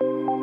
Thank 0.00 0.28
you. 0.28 0.33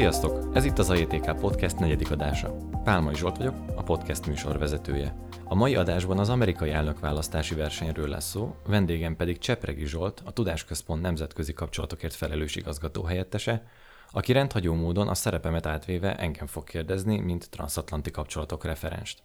Sziasztok! 0.00 0.48
Ez 0.54 0.64
itt 0.64 0.78
az 0.78 0.90
AJTK 0.90 1.36
Podcast 1.40 1.78
negyedik 1.78 2.10
adása. 2.10 2.56
Pálmai 2.84 3.14
Zsolt 3.14 3.36
vagyok, 3.36 3.54
a 3.76 3.82
podcast 3.82 4.26
műsor 4.26 4.58
vezetője. 4.58 5.14
A 5.44 5.54
mai 5.54 5.74
adásban 5.74 6.18
az 6.18 6.28
amerikai 6.28 6.70
elnökválasztási 6.70 7.54
versenyről 7.54 8.08
lesz 8.08 8.28
szó, 8.28 8.54
vendégem 8.66 9.16
pedig 9.16 9.38
Csepregi 9.38 9.86
Zsolt, 9.86 10.22
a 10.24 10.32
Tudásközpont 10.32 11.02
nemzetközi 11.02 11.52
kapcsolatokért 11.52 12.14
felelős 12.14 12.56
igazgató 12.56 13.02
helyettese, 13.02 13.66
aki 14.10 14.32
rendhagyó 14.32 14.74
módon 14.74 15.08
a 15.08 15.14
szerepemet 15.14 15.66
átvéve 15.66 16.16
engem 16.16 16.46
fog 16.46 16.64
kérdezni, 16.64 17.18
mint 17.18 17.50
transatlanti 17.50 18.10
kapcsolatok 18.10 18.64
referenst. 18.64 19.22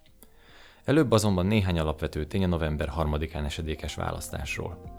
Előbb 0.84 1.12
azonban 1.12 1.46
néhány 1.46 1.80
alapvető 1.80 2.26
tény 2.26 2.44
a 2.44 2.48
november 2.48 2.92
3-án 2.98 3.46
esedékes 3.46 3.96
választásról. 3.96 4.94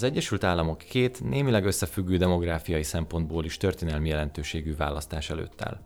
Az 0.00 0.06
Egyesült 0.06 0.44
Államok 0.44 0.78
két 0.78 1.24
némileg 1.24 1.64
összefüggő 1.64 2.16
demográfiai 2.16 2.82
szempontból 2.82 3.44
is 3.44 3.56
történelmi 3.56 4.08
jelentőségű 4.08 4.76
választás 4.76 5.30
előtt 5.30 5.62
áll. 5.62 5.80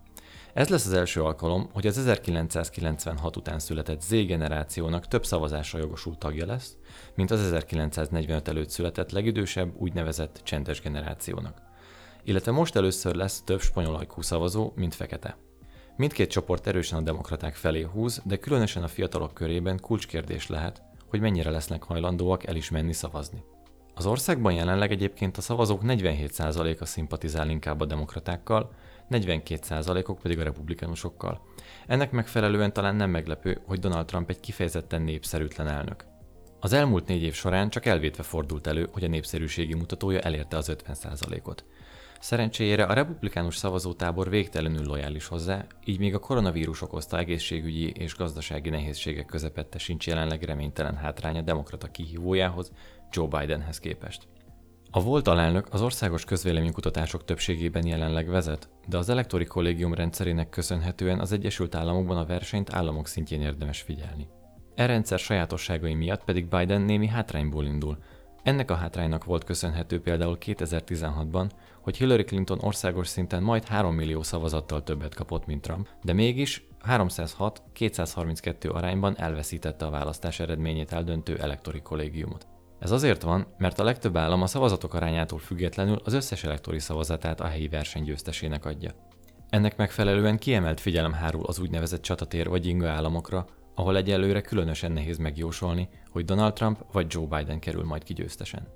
Ez 0.52 0.68
lesz 0.68 0.86
az 0.86 0.92
első 0.92 1.22
alkalom, 1.22 1.68
hogy 1.72 1.86
az 1.86 1.98
1996 1.98 3.36
után 3.36 3.58
született 3.58 4.00
Z 4.00 4.10
generációnak 4.10 5.08
több 5.08 5.26
szavazásra 5.26 5.78
jogosult 5.78 6.18
tagja 6.18 6.46
lesz, 6.46 6.76
mint 7.14 7.30
az 7.30 7.40
1945 7.40 8.48
előtt 8.48 8.68
született 8.68 9.10
legidősebb 9.10 9.74
úgynevezett 9.76 10.40
csendes 10.42 10.80
generációnak. 10.80 11.62
Illetve 12.24 12.52
most 12.52 12.76
először 12.76 13.14
lesz 13.14 13.42
több 13.42 13.60
spanyol 13.60 13.94
ajkú 13.94 14.22
szavazó, 14.22 14.72
mint 14.74 14.94
fekete. 14.94 15.36
Mindkét 15.96 16.30
csoport 16.30 16.66
erősen 16.66 16.98
a 16.98 17.02
demokraták 17.02 17.54
felé 17.54 17.82
húz, 17.82 18.22
de 18.24 18.36
különösen 18.36 18.82
a 18.82 18.88
fiatalok 18.88 19.34
körében 19.34 19.80
kulcskérdés 19.80 20.46
lehet, 20.46 20.82
hogy 21.06 21.20
mennyire 21.20 21.50
lesznek 21.50 21.82
hajlandóak 21.82 22.46
el 22.46 22.56
is 22.56 22.70
menni 22.70 22.92
szavazni. 22.92 23.44
Az 23.94 24.06
országban 24.06 24.52
jelenleg 24.52 24.90
egyébként 24.90 25.36
a 25.36 25.40
szavazók 25.40 25.80
47%-a 25.84 26.84
szimpatizál 26.84 27.50
inkább 27.50 27.80
a 27.80 27.84
demokratákkal, 27.84 28.70
42%-ok 29.10 30.18
pedig 30.18 30.38
a 30.38 30.42
republikánusokkal. 30.42 31.40
Ennek 31.86 32.10
megfelelően 32.10 32.72
talán 32.72 32.96
nem 32.96 33.10
meglepő, 33.10 33.60
hogy 33.66 33.78
Donald 33.78 34.06
Trump 34.06 34.30
egy 34.30 34.40
kifejezetten 34.40 35.02
népszerűtlen 35.02 35.68
elnök. 35.68 36.04
Az 36.60 36.72
elmúlt 36.72 37.06
négy 37.06 37.22
év 37.22 37.34
során 37.34 37.70
csak 37.70 37.86
elvétve 37.86 38.22
fordult 38.22 38.66
elő, 38.66 38.88
hogy 38.92 39.04
a 39.04 39.08
népszerűségi 39.08 39.74
mutatója 39.74 40.20
elérte 40.20 40.56
az 40.56 40.76
50%-ot. 40.86 41.64
Szerencsére 42.20 42.84
a 42.84 42.92
republikánus 42.92 43.56
szavazótábor 43.56 44.30
végtelenül 44.30 44.84
lojális 44.84 45.26
hozzá, 45.26 45.66
így 45.84 45.98
még 45.98 46.14
a 46.14 46.18
koronavírus 46.18 46.82
okozta 46.82 47.18
egészségügyi 47.18 47.90
és 47.90 48.16
gazdasági 48.16 48.70
nehézségek 48.70 49.26
közepette 49.26 49.78
sincs 49.78 50.06
jelenleg 50.06 50.42
reménytelen 50.42 50.96
hátránya 50.96 51.40
demokrata 51.40 51.90
kihívójához, 51.90 52.72
Joe 53.14 53.26
Bidenhez 53.26 53.78
képest. 53.78 54.28
A 54.90 55.02
volt 55.02 55.28
alelnök 55.28 55.66
az 55.70 55.82
országos 55.82 56.24
közvéleménykutatások 56.24 57.24
többségében 57.24 57.86
jelenleg 57.86 58.28
vezet, 58.28 58.68
de 58.88 58.98
az 58.98 59.08
elektori 59.08 59.44
kollégium 59.44 59.94
rendszerének 59.94 60.48
köszönhetően 60.48 61.20
az 61.20 61.32
Egyesült 61.32 61.74
Államokban 61.74 62.16
a 62.16 62.26
versenyt 62.26 62.74
államok 62.74 63.06
szintjén 63.06 63.40
érdemes 63.40 63.80
figyelni. 63.80 64.28
E 64.74 64.86
rendszer 64.86 65.18
sajátosságai 65.18 65.94
miatt 65.94 66.24
pedig 66.24 66.48
Biden 66.48 66.80
némi 66.80 67.06
hátrányból 67.06 67.64
indul. 67.64 67.98
Ennek 68.42 68.70
a 68.70 68.74
hátránynak 68.74 69.24
volt 69.24 69.44
köszönhető 69.44 70.00
például 70.00 70.38
2016-ban, 70.40 71.50
hogy 71.80 71.96
Hillary 71.96 72.24
Clinton 72.24 72.58
országos 72.60 73.08
szinten 73.08 73.42
majd 73.42 73.64
3 73.64 73.94
millió 73.94 74.22
szavazattal 74.22 74.82
többet 74.82 75.14
kapott, 75.14 75.46
mint 75.46 75.62
Trump, 75.62 75.88
de 76.02 76.12
mégis 76.12 76.66
306-232 76.88 78.72
arányban 78.72 79.18
elveszítette 79.18 79.86
a 79.86 79.90
választás 79.90 80.40
eredményét 80.40 80.92
eldöntő 80.92 81.38
elektori 81.38 81.82
kollégiumot. 81.82 82.46
Ez 82.84 82.90
azért 82.90 83.22
van, 83.22 83.46
mert 83.58 83.78
a 83.78 83.84
legtöbb 83.84 84.16
állam 84.16 84.42
a 84.42 84.46
szavazatok 84.46 84.94
arányától 84.94 85.38
függetlenül 85.38 86.00
az 86.04 86.12
összes 86.12 86.44
elektori 86.44 86.78
szavazatát 86.78 87.40
a 87.40 87.46
helyi 87.46 87.68
verseny 87.68 88.02
győztesének 88.02 88.64
adja. 88.64 88.90
Ennek 89.48 89.76
megfelelően 89.76 90.38
kiemelt 90.38 90.80
figyelem 90.80 91.12
hárul 91.12 91.44
az 91.46 91.58
úgynevezett 91.58 92.02
csatatér 92.02 92.48
vagy 92.48 92.66
inga 92.66 92.88
államokra, 92.88 93.46
ahol 93.74 93.96
egyelőre 93.96 94.40
különösen 94.40 94.92
nehéz 94.92 95.16
megjósolni, 95.16 95.88
hogy 96.10 96.24
Donald 96.24 96.52
Trump 96.52 96.84
vagy 96.92 97.06
Joe 97.08 97.26
Biden 97.26 97.58
kerül 97.58 97.84
majd 97.84 98.02
ki 98.02 98.12
győztesen. 98.12 98.68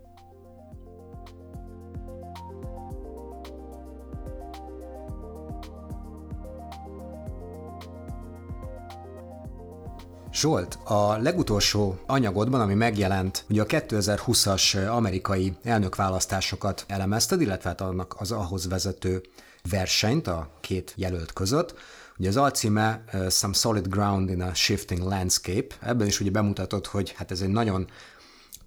Zsolt, 10.39 10.79
a 10.85 11.17
legutolsó 11.17 11.99
anyagodban, 12.07 12.61
ami 12.61 12.75
megjelent, 12.75 13.45
ugye 13.49 13.63
a 13.63 13.67
2020-as 13.67 14.91
amerikai 14.91 15.57
elnökválasztásokat 15.63 16.85
elemezted, 16.89 17.41
illetve 17.41 17.69
hát 17.69 17.81
annak 17.81 18.17
az 18.19 18.33
ahhoz 18.33 18.69
vezető 18.69 19.23
versenyt 19.71 20.27
a 20.27 20.51
két 20.61 20.93
jelölt 20.97 21.33
között. 21.33 21.75
Ugye 22.19 22.29
az 22.29 22.37
alcíme 22.37 23.05
uh, 23.13 23.31
Some 23.31 23.53
Solid 23.53 23.89
Ground 23.89 24.31
in 24.31 24.43
a 24.43 24.55
Shifting 24.55 25.03
Landscape. 25.03 25.75
Ebben 25.81 26.07
is 26.07 26.21
ugye 26.21 26.31
bemutatod, 26.31 26.87
hogy 26.87 27.13
hát 27.17 27.31
ez 27.31 27.41
egy 27.41 27.49
nagyon 27.49 27.91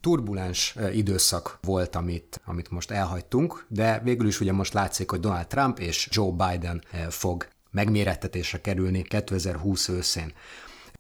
turbulens 0.02 0.76
időszak 0.94 1.58
volt, 1.62 1.96
amit, 1.96 2.42
amit 2.46 2.72
most 2.72 2.92
elhagytunk, 2.92 3.66
de 3.68 4.02
végül 4.04 4.28
is 4.28 4.40
ugye 4.40 4.52
most 4.52 4.74
látszik, 4.74 5.10
hogy 5.10 5.20
Donald 5.20 5.48
Trump 5.48 5.80
és 5.80 6.08
Joe 6.12 6.32
Biden 6.32 6.84
fog 7.10 7.48
megmérettetésre 7.72 8.62
kerülni 8.62 9.02
2020 9.02 9.90
őszén. 9.90 10.34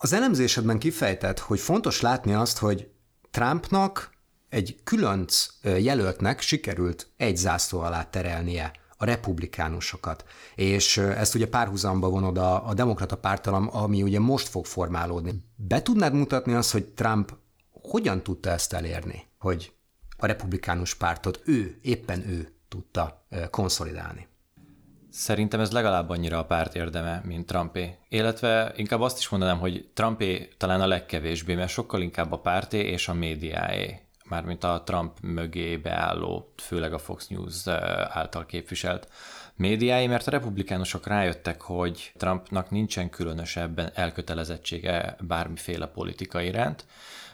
Az 0.04 0.14
elemzésedben 0.14 0.80
kifejtett, 0.80 1.40
hogy 1.40 1.60
fontos 1.60 2.02
látni 2.02 2.34
azt, 2.34 2.58
hogy 2.58 2.90
Trumpnak 3.32 4.12
egy 4.50 4.80
különc 4.84 5.48
jelöltnek 5.62 6.42
sikerült 6.42 7.08
egy 7.18 7.38
zászló 7.38 7.80
alá 7.80 8.10
terelnie 8.10 8.72
a 8.98 9.06
republikánusokat. 9.06 10.26
És 10.56 10.98
ezt 10.98 11.36
ugye 11.36 11.48
párhuzamba 11.48 12.10
vonod 12.10 12.38
a, 12.38 12.68
a 12.68 12.74
demokrata 12.74 13.18
pártalam, 13.18 13.70
ami 13.72 14.04
ugye 14.04 14.20
most 14.20 14.48
fog 14.48 14.66
formálódni. 14.66 15.44
Be 15.56 15.82
tudnád 15.82 16.14
mutatni 16.14 16.54
azt, 16.54 16.72
hogy 16.72 16.86
Trump 16.86 17.34
hogyan 17.72 18.24
tudta 18.24 18.50
ezt 18.50 18.74
elérni, 18.74 19.26
hogy 19.40 19.74
a 20.18 20.26
republikánus 20.26 20.96
pártot 20.96 21.42
ő, 21.46 21.78
éppen 21.82 22.30
ő 22.30 22.54
tudta 22.68 23.26
konszolidálni? 23.50 24.28
Szerintem 25.12 25.60
ez 25.60 25.72
legalább 25.72 26.10
annyira 26.10 26.38
a 26.38 26.46
párt 26.46 26.76
érdeme, 26.76 27.22
mint 27.26 27.46
Trumpé. 27.46 27.96
Illetve 28.10 28.74
inkább 28.76 29.02
azt 29.02 29.18
is 29.18 29.30
mondanám, 29.30 29.60
hogy 29.60 29.90
Trumpé 29.94 30.50
talán 30.58 30.82
a 30.82 30.88
legkevésbé, 30.88 31.56
mert 31.56 31.70
sokkal 31.70 32.02
inkább 32.02 32.32
a 32.32 32.40
párté 32.40 32.78
és 32.78 33.08
a 33.08 33.14
médiáé. 33.14 34.00
Mármint 34.26 34.64
a 34.64 34.84
Trump 34.86 35.20
mögé 35.22 35.78
beálló, 35.78 36.54
főleg 36.58 36.94
a 36.94 37.00
Fox 37.00 37.28
News 37.28 37.68
által 38.08 38.46
képviselt 38.46 39.08
médiái, 39.56 40.08
mert 40.08 40.28
a 40.28 40.32
republikánusok 40.32 41.08
rájöttek, 41.08 41.62
hogy 41.62 42.12
Trumpnak 42.18 42.70
nincsen 42.70 43.10
különösebben 43.10 43.92
elkötelezettsége 43.94 45.16
bármiféle 45.20 45.88
politika 45.88 46.42
iránt, 46.42 46.86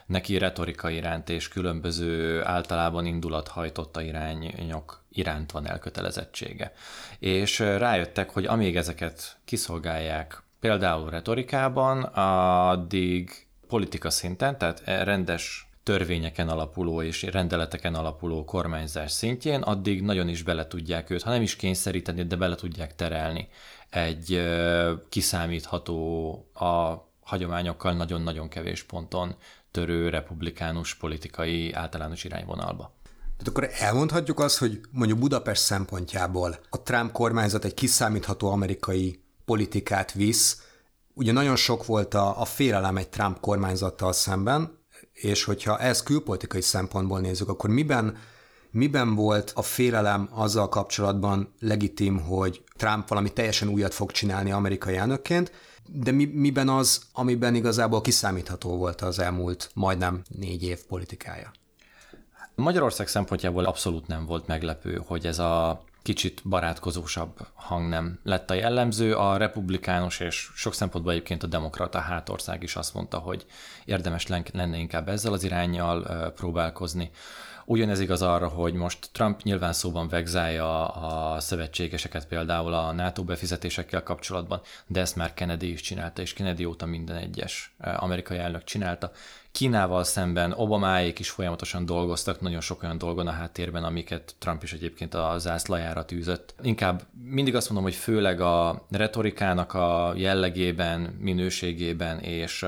neki 0.08 0.38
retorika 0.38 0.90
iránt 0.90 1.28
és 1.28 1.48
különböző 1.48 2.44
általában 2.44 3.06
indulathajtotta 3.06 4.00
irányok 4.00 5.04
iránt 5.10 5.50
van 5.50 5.68
elkötelezettsége. 5.68 6.72
És 7.18 7.58
rájöttek, 7.58 8.30
hogy 8.30 8.46
amíg 8.46 8.76
ezeket 8.76 9.36
kiszolgálják 9.44 10.42
például 10.60 11.10
retorikában, 11.10 12.02
addig 12.02 13.46
politika 13.68 14.10
szinten, 14.10 14.58
tehát 14.58 14.82
rendes 14.84 15.68
törvényeken 15.82 16.48
alapuló 16.48 17.02
és 17.02 17.22
rendeleteken 17.22 17.94
alapuló 17.94 18.44
kormányzás 18.44 19.10
szintjén, 19.10 19.62
addig 19.62 20.02
nagyon 20.02 20.28
is 20.28 20.42
bele 20.42 20.66
tudják 20.66 21.10
őt, 21.10 21.22
ha 21.22 21.30
nem 21.30 21.42
is 21.42 21.56
kényszeríteni, 21.56 22.22
de 22.22 22.36
bele 22.36 22.54
tudják 22.54 22.94
terelni 22.94 23.48
egy 23.90 24.42
kiszámítható 25.08 26.30
a 26.54 27.06
hagyományokkal 27.20 27.92
nagyon-nagyon 27.92 28.48
kevés 28.48 28.82
ponton 28.82 29.34
törő 29.70 30.08
republikánus 30.08 30.94
politikai 30.94 31.72
általános 31.72 32.24
irányvonalba. 32.24 32.96
Tehát 33.36 33.48
akkor 33.48 33.68
elmondhatjuk 33.72 34.40
azt, 34.40 34.58
hogy 34.58 34.80
mondjuk 34.90 35.18
Budapest 35.18 35.62
szempontjából 35.62 36.58
a 36.70 36.82
Trump 36.82 37.12
kormányzat 37.12 37.64
egy 37.64 37.74
kiszámítható 37.74 38.50
amerikai 38.50 39.22
politikát 39.44 40.12
visz, 40.12 40.62
ugye 41.14 41.32
nagyon 41.32 41.56
sok 41.56 41.86
volt 41.86 42.14
a, 42.14 42.40
a 42.40 42.44
félelem 42.44 42.96
egy 42.96 43.08
Trump 43.08 43.40
kormányzattal 43.40 44.12
szemben, 44.12 44.78
és 45.12 45.44
hogyha 45.44 45.78
ezt 45.78 46.04
külpolitikai 46.04 46.60
szempontból 46.60 47.20
nézzük, 47.20 47.48
akkor 47.48 47.70
miben, 47.70 48.16
miben 48.70 49.14
volt 49.14 49.52
a 49.54 49.62
félelem 49.62 50.28
azzal 50.32 50.68
kapcsolatban 50.68 51.52
legitim, 51.60 52.20
hogy 52.20 52.62
Trump 52.76 53.08
valami 53.08 53.32
teljesen 53.32 53.68
újat 53.68 53.94
fog 53.94 54.10
csinálni 54.10 54.50
amerikai 54.50 54.96
elnökként, 54.96 55.52
De 55.92 56.10
mi, 56.10 56.24
miben 56.24 56.68
az, 56.68 57.02
amiben 57.12 57.54
igazából 57.54 58.00
kiszámítható 58.00 58.76
volt 58.76 59.00
az 59.00 59.18
elmúlt 59.18 59.70
majdnem 59.74 60.22
négy 60.28 60.62
év 60.62 60.78
politikája? 60.84 61.50
Magyarország 62.54 63.08
szempontjából 63.08 63.64
abszolút 63.64 64.06
nem 64.06 64.26
volt 64.26 64.46
meglepő, 64.46 65.02
hogy 65.06 65.26
ez 65.26 65.38
a 65.38 65.84
kicsit 66.02 66.40
barátkozósabb 66.44 67.38
hang 67.54 67.88
nem 67.88 68.18
lett 68.22 68.50
a 68.50 68.54
jellemző. 68.54 69.14
A 69.14 69.36
republikánus 69.36 70.20
és 70.20 70.50
sok 70.54 70.74
szempontból 70.74 71.12
egyébként 71.12 71.42
a 71.42 71.46
demokrata 71.46 71.98
hátország 71.98 72.62
is 72.62 72.76
azt 72.76 72.94
mondta, 72.94 73.18
hogy 73.18 73.46
érdemes 73.84 74.26
lenne 74.26 74.76
inkább 74.76 75.08
ezzel 75.08 75.32
az 75.32 75.44
irányjal 75.44 76.30
próbálkozni. 76.36 77.10
Ugyanez 77.70 78.00
igaz 78.00 78.22
arra, 78.22 78.48
hogy 78.48 78.72
most 78.74 79.08
Trump 79.12 79.42
nyilván 79.42 79.72
szóban 79.72 80.08
vegzálja 80.08 80.86
a 80.88 81.40
szövetségeseket 81.40 82.26
például 82.26 82.74
a 82.74 82.92
NATO 82.92 83.24
befizetésekkel 83.24 84.02
kapcsolatban, 84.02 84.60
de 84.86 85.00
ezt 85.00 85.16
már 85.16 85.34
Kennedy 85.34 85.72
is 85.72 85.80
csinálta, 85.80 86.22
és 86.22 86.32
Kennedy 86.32 86.64
óta 86.64 86.86
minden 86.86 87.16
egyes 87.16 87.74
amerikai 87.78 88.38
elnök 88.38 88.64
csinálta. 88.64 89.10
Kínával 89.52 90.04
szemben 90.04 90.52
Obamáék 90.52 91.18
is 91.18 91.30
folyamatosan 91.30 91.86
dolgoztak 91.86 92.40
nagyon 92.40 92.60
sok 92.60 92.82
olyan 92.82 92.98
dolgon 92.98 93.26
a 93.26 93.30
háttérben, 93.30 93.84
amiket 93.84 94.34
Trump 94.38 94.62
is 94.62 94.72
egyébként 94.72 95.14
a 95.14 95.34
zászlajára 95.38 96.04
tűzött. 96.04 96.54
Inkább 96.62 97.02
mindig 97.22 97.54
azt 97.54 97.70
mondom, 97.70 97.86
hogy 97.90 97.98
főleg 97.98 98.40
a 98.40 98.86
retorikának 98.90 99.74
a 99.74 100.12
jellegében, 100.16 101.00
minőségében 101.00 102.18
és 102.18 102.66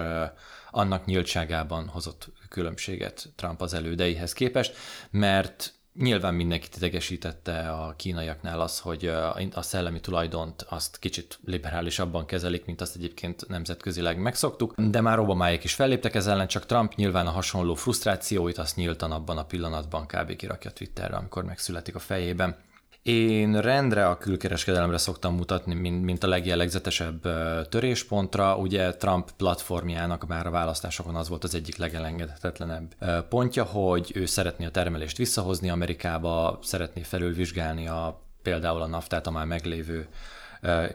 annak 0.71 1.05
nyíltságában 1.05 1.87
hozott 1.87 2.29
különbséget 2.49 3.29
Trump 3.37 3.61
az 3.63 3.75
elődeihez 3.75 4.33
képest, 4.33 4.77
mert 5.11 5.75
Nyilván 5.95 6.35
mindenkit 6.35 6.77
idegesítette 6.77 7.71
a 7.71 7.95
kínaiaknál 7.97 8.61
az, 8.61 8.79
hogy 8.79 9.07
a 9.53 9.63
szellemi 9.63 10.01
tulajdont 10.01 10.67
azt 10.69 10.99
kicsit 10.99 11.39
liberálisabban 11.45 12.27
kezelik, 12.27 12.65
mint 12.65 12.81
azt 12.81 12.97
egyébként 12.97 13.49
nemzetközileg 13.49 14.19
megszoktuk, 14.19 14.75
de 14.77 15.01
már 15.01 15.19
Obamáék 15.19 15.65
is 15.65 15.75
felléptek 15.75 16.15
ezzel 16.15 16.33
ellen, 16.33 16.47
csak 16.47 16.67
Trump 16.67 16.95
nyilván 16.95 17.27
a 17.27 17.31
hasonló 17.31 17.75
frusztrációit 17.75 18.59
azt 18.59 18.77
nyíltan 18.77 19.13
abban 19.13 19.39
a 19.39 19.45
pillanatban 19.45 20.07
kb. 20.07 20.37
kirakja 20.37 20.71
Twitterre, 20.71 21.17
amikor 21.17 21.45
megszületik 21.45 21.95
a 21.95 21.99
fejében. 21.99 22.57
Én 23.03 23.61
rendre 23.61 24.09
a 24.09 24.19
külkereskedelemre 24.19 24.99
szoktam 24.99 25.35
mutatni, 25.35 25.75
mint, 25.75 26.05
mint 26.05 26.25
a 26.25 26.29
legjellegzetesebb 26.29 27.21
töréspontra. 27.69 28.57
Ugye 28.57 28.95
Trump 28.95 29.31
platformjának 29.37 30.27
már 30.27 30.47
a 30.47 30.51
választásokon 30.51 31.15
az 31.15 31.29
volt 31.29 31.45
az 31.45 31.55
egyik 31.55 31.77
legelengedhetetlenebb 31.77 32.95
pontja, 33.29 33.65
hogy 33.65 34.13
ő 34.15 34.27
szeretné 34.27 34.65
a 34.67 34.71
termelést 34.71 35.17
visszahozni 35.17 35.71
Amerikába, 35.71 36.59
szeretné 36.63 37.03
felülvizsgálni 37.03 37.89
a 37.89 38.21
például 38.43 38.83
a 38.83 38.87
naftát, 38.87 39.27
a 39.27 39.31
már 39.31 39.47
meglévő 39.47 40.09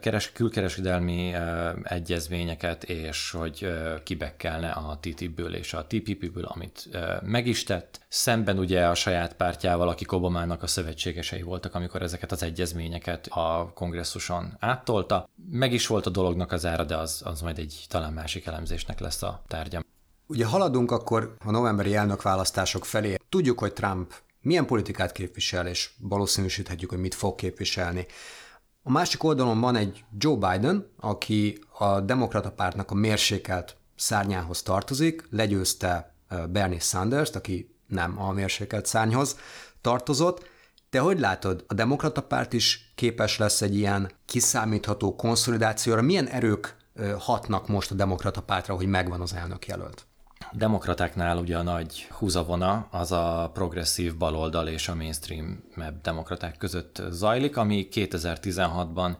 keres, 0.02 0.32
külkereskedelmi 0.32 1.34
egyezményeket, 1.84 2.84
és 2.84 3.32
hogy 3.32 3.68
kibekkelne 4.04 4.70
a 4.70 4.98
TTIP-ből 5.02 5.56
és 5.56 5.74
a 5.74 5.86
TPP-ből, 5.86 6.46
amit 6.46 6.90
meg 7.22 7.48
is 7.48 7.64
tett. 7.64 8.00
Szemben 8.08 8.60
ugye 8.60 8.88
a 8.88 8.96
saját 8.96 9.36
pártjával, 9.36 9.90
akik 9.90 10.12
Obamának 10.12 10.64
a 10.64 10.68
szövetségesei 10.68 11.42
voltak, 11.42 11.76
amikor 11.76 12.02
ezeket 12.02 12.32
az 12.32 12.44
egyezményeket 12.44 13.28
a 13.28 13.72
kongresszuson 13.74 14.58
áttolta. 14.60 15.30
Meg 15.52 15.74
is 15.74 15.88
volt 15.88 16.06
a 16.06 16.10
dolognak 16.10 16.52
az 16.52 16.66
ára, 16.66 16.84
de 16.84 16.98
az, 16.98 17.22
az 17.26 17.42
majd 17.42 17.58
egy 17.58 17.86
talán 17.90 18.14
másik 18.14 18.46
elemzésnek 18.46 19.00
lesz 19.00 19.24
a 19.24 19.42
tárgya. 19.48 19.84
Ugye 20.28 20.46
haladunk 20.46 20.92
akkor 20.92 21.36
a 21.46 21.52
novemberi 21.52 21.96
elnökválasztások 21.96 22.86
felé. 22.86 23.16
Tudjuk, 23.30 23.60
hogy 23.60 23.74
Trump 23.74 24.14
milyen 24.42 24.66
politikát 24.66 25.12
képvisel, 25.12 25.68
és 25.68 25.90
valószínűsíthetjük, 26.00 26.90
hogy 26.90 27.00
mit 27.00 27.16
fog 27.16 27.36
képviselni. 27.36 28.06
A 28.88 28.92
másik 28.92 29.24
oldalon 29.24 29.60
van 29.60 29.76
egy 29.76 30.04
Joe 30.18 30.36
Biden, 30.36 30.88
aki 31.00 31.64
a 31.78 32.00
demokrata 32.00 32.52
pártnak 32.52 32.92
a 32.92 32.96
mérsékelt 32.96 33.78
szárnyához 33.96 34.62
tartozik, 34.62 35.28
legyőzte 35.30 36.16
Bernie 36.50 36.80
Sanders-t, 36.80 37.36
aki 37.36 37.76
nem 37.88 38.22
a 38.22 38.32
mérsékelt 38.32 38.86
szárnyhoz 38.86 39.38
tartozott. 39.82 40.50
Te 40.90 41.00
hogy 41.00 41.20
látod, 41.20 41.64
a 41.68 41.74
demokrata 41.74 42.22
párt 42.22 42.54
is 42.54 42.92
képes 42.96 43.38
lesz 43.38 43.62
egy 43.62 43.76
ilyen 43.76 44.12
kiszámítható 44.26 45.16
konszolidációra? 45.16 46.02
Milyen 46.02 46.28
erők 46.28 46.78
hatnak 47.18 47.68
most 47.68 47.92
a 47.92 47.96
demokrata 47.96 48.42
pártra, 48.42 48.76
hogy 48.76 48.88
megvan 48.88 49.22
az 49.22 49.34
elnök 49.34 49.68
jelölt? 49.68 50.06
Demokratáknál 50.51 51.38
ugye 51.38 51.57
a 51.57 51.63
nagy 51.63 52.07
húzavona 52.12 52.88
az 52.92 53.12
a 53.12 53.50
progresszív 53.53 54.18
baloldal 54.18 54.68
és 54.68 54.88
a 54.88 54.95
mainstream 54.95 55.63
demokraták 56.01 56.57
között 56.57 57.01
zajlik, 57.09 57.57
ami 57.57 57.88
2016-ban 57.92 59.12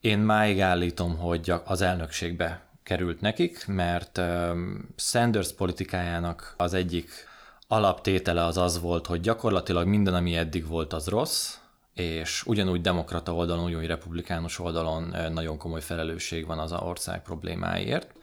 én 0.00 0.18
máig 0.18 0.60
állítom, 0.60 1.16
hogy 1.16 1.52
az 1.64 1.80
elnökségbe 1.80 2.62
került 2.82 3.20
nekik, 3.20 3.66
mert 3.66 4.20
Sanders 4.96 5.52
politikájának 5.52 6.54
az 6.56 6.74
egyik 6.74 7.10
alaptétele 7.68 8.44
az 8.44 8.56
az 8.56 8.80
volt, 8.80 9.06
hogy 9.06 9.20
gyakorlatilag 9.20 9.86
minden, 9.86 10.14
ami 10.14 10.36
eddig 10.36 10.66
volt, 10.66 10.92
az 10.92 11.06
rossz, 11.06 11.56
és 11.94 12.42
ugyanúgy 12.46 12.80
demokrata 12.80 13.34
oldalon, 13.34 13.64
ugyanúgy 13.64 13.86
republikánus 13.86 14.58
oldalon 14.58 15.14
nagyon 15.32 15.58
komoly 15.58 15.80
felelősség 15.80 16.46
van 16.46 16.58
az 16.58 16.72
a 16.72 16.78
ország 16.78 17.22
problémáért 17.22 18.14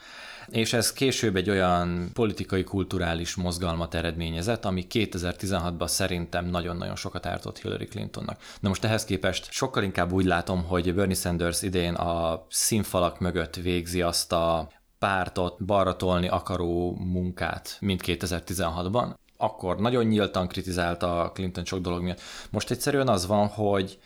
és 0.51 0.73
ez 0.73 0.93
később 0.93 1.35
egy 1.35 1.49
olyan 1.49 2.09
politikai, 2.13 2.63
kulturális 2.63 3.35
mozgalmat 3.35 3.93
eredményezett, 3.93 4.65
ami 4.65 4.87
2016-ban 4.89 5.87
szerintem 5.87 6.45
nagyon-nagyon 6.45 6.95
sokat 6.95 7.25
ártott 7.25 7.59
Hillary 7.59 7.85
Clintonnak. 7.85 8.39
De 8.61 8.67
most 8.67 8.83
ehhez 8.83 9.05
képest 9.05 9.51
sokkal 9.51 9.83
inkább 9.83 10.11
úgy 10.11 10.25
látom, 10.25 10.63
hogy 10.63 10.93
Bernie 10.93 11.15
Sanders 11.15 11.61
idén 11.61 11.93
a 11.93 12.45
színfalak 12.49 13.19
mögött 13.19 13.55
végzi 13.55 14.01
azt 14.01 14.31
a 14.31 14.69
pártot 14.99 15.65
balra 15.65 15.95
tolni 15.95 16.27
akaró 16.27 16.95
munkát, 16.95 17.77
mint 17.79 18.01
2016-ban. 18.05 19.13
Akkor 19.41 19.79
nagyon 19.79 20.05
nyíltan 20.05 20.47
kritizálta 20.47 21.31
Clinton 21.33 21.65
sok 21.65 21.79
dolog 21.79 22.01
miatt. 22.01 22.21
Most 22.49 22.71
egyszerűen 22.71 23.07
az 23.07 23.27
van, 23.27 23.47
hogy 23.47 23.99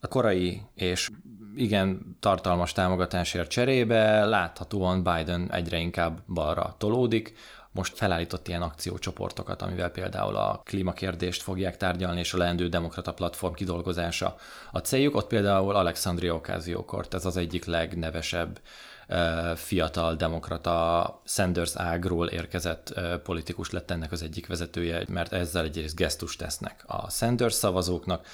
a 0.00 0.08
korai 0.08 0.62
és 0.74 1.10
igen 1.56 2.16
tartalmas 2.20 2.72
támogatásért 2.72 3.50
cserébe 3.50 4.24
láthatóan 4.24 5.02
Biden 5.02 5.52
egyre 5.52 5.78
inkább 5.78 6.22
balra 6.34 6.74
tolódik, 6.78 7.34
most 7.72 7.96
felállított 7.96 8.48
ilyen 8.48 8.62
akciócsoportokat, 8.62 9.62
amivel 9.62 9.90
például 9.90 10.36
a 10.36 10.62
klímakérdést 10.64 11.42
fogják 11.42 11.76
tárgyalni, 11.76 12.20
és 12.20 12.32
a 12.32 12.38
leendő 12.38 12.68
demokrata 12.68 13.12
platform 13.12 13.54
kidolgozása 13.54 14.36
a 14.72 14.78
céljuk. 14.78 15.16
Ott 15.16 15.26
például 15.26 15.74
Alexandria 15.74 16.34
Ocasio-Cortez 16.34 17.24
az 17.24 17.36
egyik 17.36 17.64
legnevesebb 17.64 18.60
fiatal 19.54 20.14
demokrata 20.14 21.20
Sanders 21.24 21.76
ágról 21.76 22.26
érkezett 22.26 23.00
politikus 23.22 23.70
lett 23.70 23.90
ennek 23.90 24.12
az 24.12 24.22
egyik 24.22 24.46
vezetője, 24.46 25.04
mert 25.08 25.32
ezzel 25.32 25.64
egyrészt 25.64 25.96
gesztust 25.96 26.38
tesznek 26.38 26.84
a 26.86 27.10
Sanders 27.10 27.54
szavazóknak, 27.54 28.26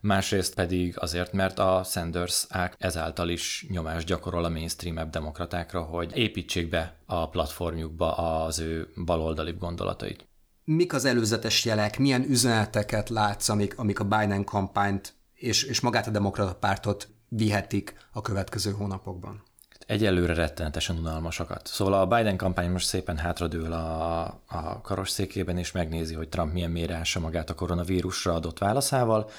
másrészt 0.00 0.54
pedig 0.54 0.98
azért, 0.98 1.32
mert 1.32 1.58
a 1.58 1.82
Sanders 1.84 2.46
ág 2.48 2.74
ezáltal 2.78 3.28
is 3.28 3.66
nyomást 3.68 4.06
gyakorol 4.06 4.44
a 4.44 4.48
mainstream 4.48 5.10
demokratákra, 5.10 5.82
hogy 5.82 6.16
építsék 6.16 6.68
be 6.68 6.96
a 7.06 7.28
platformjukba 7.28 8.16
az 8.16 8.58
ő 8.58 8.88
baloldali 9.04 9.52
gondolatait. 9.52 10.28
Mik 10.64 10.92
az 10.92 11.04
előzetes 11.04 11.64
jelek, 11.64 11.98
milyen 11.98 12.22
üzeneteket 12.22 13.08
látsz, 13.08 13.48
amik, 13.48 13.78
amik 13.78 14.00
a 14.00 14.04
Biden 14.04 14.44
kampányt 14.44 15.14
és, 15.34 15.62
és 15.62 15.80
magát 15.80 16.06
a 16.06 16.10
demokrata 16.10 16.54
pártot 16.54 17.08
vihetik 17.28 17.94
a 18.12 18.20
következő 18.20 18.70
hónapokban? 18.70 19.42
Egyelőre 19.90 20.34
rettenetesen 20.34 20.98
unalmasakat. 20.98 21.66
Szóval 21.66 21.94
a 21.94 22.06
Biden 22.06 22.36
kampány 22.36 22.70
most 22.70 22.86
szépen 22.86 23.16
hátradől 23.16 23.72
a, 23.72 24.22
a 24.48 24.80
karosszékében, 24.82 25.58
és 25.58 25.72
megnézi, 25.72 26.14
hogy 26.14 26.28
Trump 26.28 26.52
milyen 26.52 26.70
mélyre 26.70 27.02
magát 27.20 27.50
a 27.50 27.54
koronavírusra 27.54 28.34
adott 28.34 28.58
válaszával. 28.58 29.30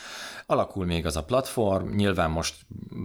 Alakul 0.46 0.86
még 0.86 1.05
az 1.05 1.15
a 1.15 1.24
platform, 1.24 1.96
nyilván 1.96 2.29
most 2.29 2.55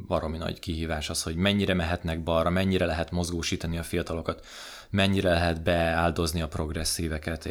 baromi 0.08 0.36
nagy 0.36 0.58
kihívás 0.58 1.10
az, 1.10 1.22
hogy 1.22 1.36
mennyire 1.36 1.74
mehetnek 1.74 2.22
balra, 2.22 2.50
mennyire 2.50 2.84
lehet 2.84 3.10
mozgósítani 3.10 3.78
a 3.78 3.82
fiatalokat, 3.82 4.44
mennyire 4.90 5.30
lehet 5.32 5.62
beáldozni 5.62 6.42
a 6.42 6.48
progresszíveket. 6.48 7.48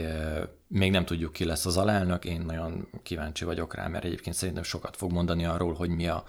Még 0.67 0.91
nem 0.91 1.05
tudjuk, 1.05 1.33
ki 1.33 1.45
lesz 1.45 1.65
az 1.65 1.77
alelnök, 1.77 2.25
én 2.25 2.41
nagyon 2.45 2.87
kíváncsi 3.03 3.45
vagyok 3.45 3.75
rá, 3.75 3.87
mert 3.87 4.05
egyébként 4.05 4.35
szerintem 4.35 4.63
sokat 4.63 4.97
fog 4.97 5.11
mondani 5.11 5.45
arról, 5.45 5.73
hogy 5.73 5.89
mi 5.89 6.07
a 6.07 6.23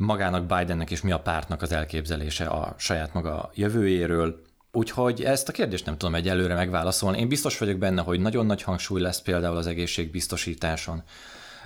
magának 0.00 0.46
Bidennek 0.46 0.90
és 0.90 1.00
mi 1.00 1.10
a 1.10 1.20
pártnak 1.20 1.62
az 1.62 1.72
elképzelése 1.72 2.46
a 2.46 2.74
saját 2.78 3.14
maga 3.14 3.50
jövőjéről. 3.54 4.42
Úgyhogy 4.72 5.22
ezt 5.22 5.48
a 5.48 5.52
kérdést 5.52 5.86
nem 5.86 5.98
tudom 5.98 6.14
egy 6.14 6.28
előre 6.28 6.54
megválaszolni. 6.54 7.18
Én 7.18 7.28
biztos 7.28 7.58
vagyok 7.58 7.78
benne, 7.78 8.02
hogy 8.02 8.20
nagyon 8.20 8.46
nagy 8.46 8.62
hangsúly 8.62 9.00
lesz 9.00 9.20
például 9.20 9.56
az 9.56 9.66
egészségbiztosításon. 9.66 11.02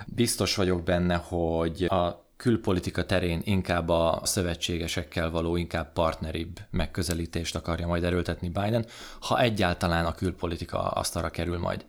Biztos 0.05 0.55
vagyok 0.55 0.83
benne, 0.83 1.15
hogy 1.15 1.83
a 1.83 2.25
külpolitika 2.37 3.05
terén 3.05 3.41
inkább 3.43 3.89
a 3.89 4.21
szövetségesekkel 4.23 5.29
való, 5.29 5.55
inkább 5.55 5.93
partneribb 5.93 6.59
megközelítést 6.69 7.55
akarja 7.55 7.87
majd 7.87 8.03
erőltetni 8.03 8.49
Biden, 8.49 8.85
ha 9.19 9.39
egyáltalán 9.39 10.05
a 10.05 10.15
külpolitika 10.15 10.79
asztalra 10.79 11.29
kerül 11.29 11.57
majd 11.57 11.85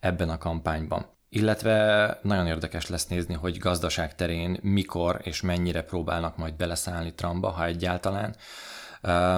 ebben 0.00 0.28
a 0.30 0.38
kampányban. 0.38 1.06
Illetve 1.32 2.18
nagyon 2.22 2.46
érdekes 2.46 2.88
lesz 2.88 3.06
nézni, 3.06 3.34
hogy 3.34 3.58
gazdaság 3.58 4.14
terén 4.14 4.58
mikor 4.62 5.20
és 5.22 5.40
mennyire 5.40 5.82
próbálnak 5.82 6.36
majd 6.36 6.54
beleszállni 6.54 7.14
Trumpba, 7.14 7.48
ha 7.50 7.64
egyáltalán. 7.64 8.36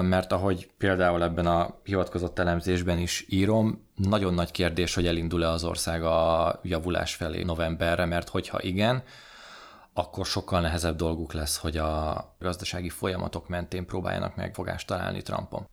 mert 0.01 0.31
ahogy 0.31 0.69
például 0.77 1.23
ebben 1.23 1.45
a 1.45 1.75
hivatkozott 1.83 2.39
elemzésben 2.39 2.97
is 2.97 3.25
írom, 3.29 3.87
nagyon 3.95 4.33
nagy 4.33 4.51
kérdés, 4.51 4.93
hogy 4.93 5.07
elindul-e 5.07 5.49
az 5.49 5.63
ország 5.63 6.03
a 6.03 6.59
javulás 6.63 7.15
felé 7.15 7.43
novemberre, 7.43 8.05
mert 8.05 8.29
hogyha 8.29 8.61
igen, 8.61 9.03
akkor 9.93 10.25
sokkal 10.25 10.61
nehezebb 10.61 10.95
dolguk 10.95 11.33
lesz, 11.33 11.57
hogy 11.57 11.77
a 11.77 12.35
gazdasági 12.39 12.89
folyamatok 12.89 13.47
mentén 13.47 13.85
próbáljanak 13.85 14.35
megfogást 14.35 14.87
találni 14.87 15.21
Trumpon. 15.21 15.67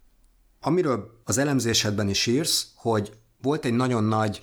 Amiről 0.60 1.20
az 1.24 1.38
elemzésedben 1.38 2.08
is 2.08 2.26
írsz, 2.26 2.72
hogy 2.76 3.12
volt 3.42 3.64
egy 3.64 3.72
nagyon 3.74 4.04
nagy 4.04 4.42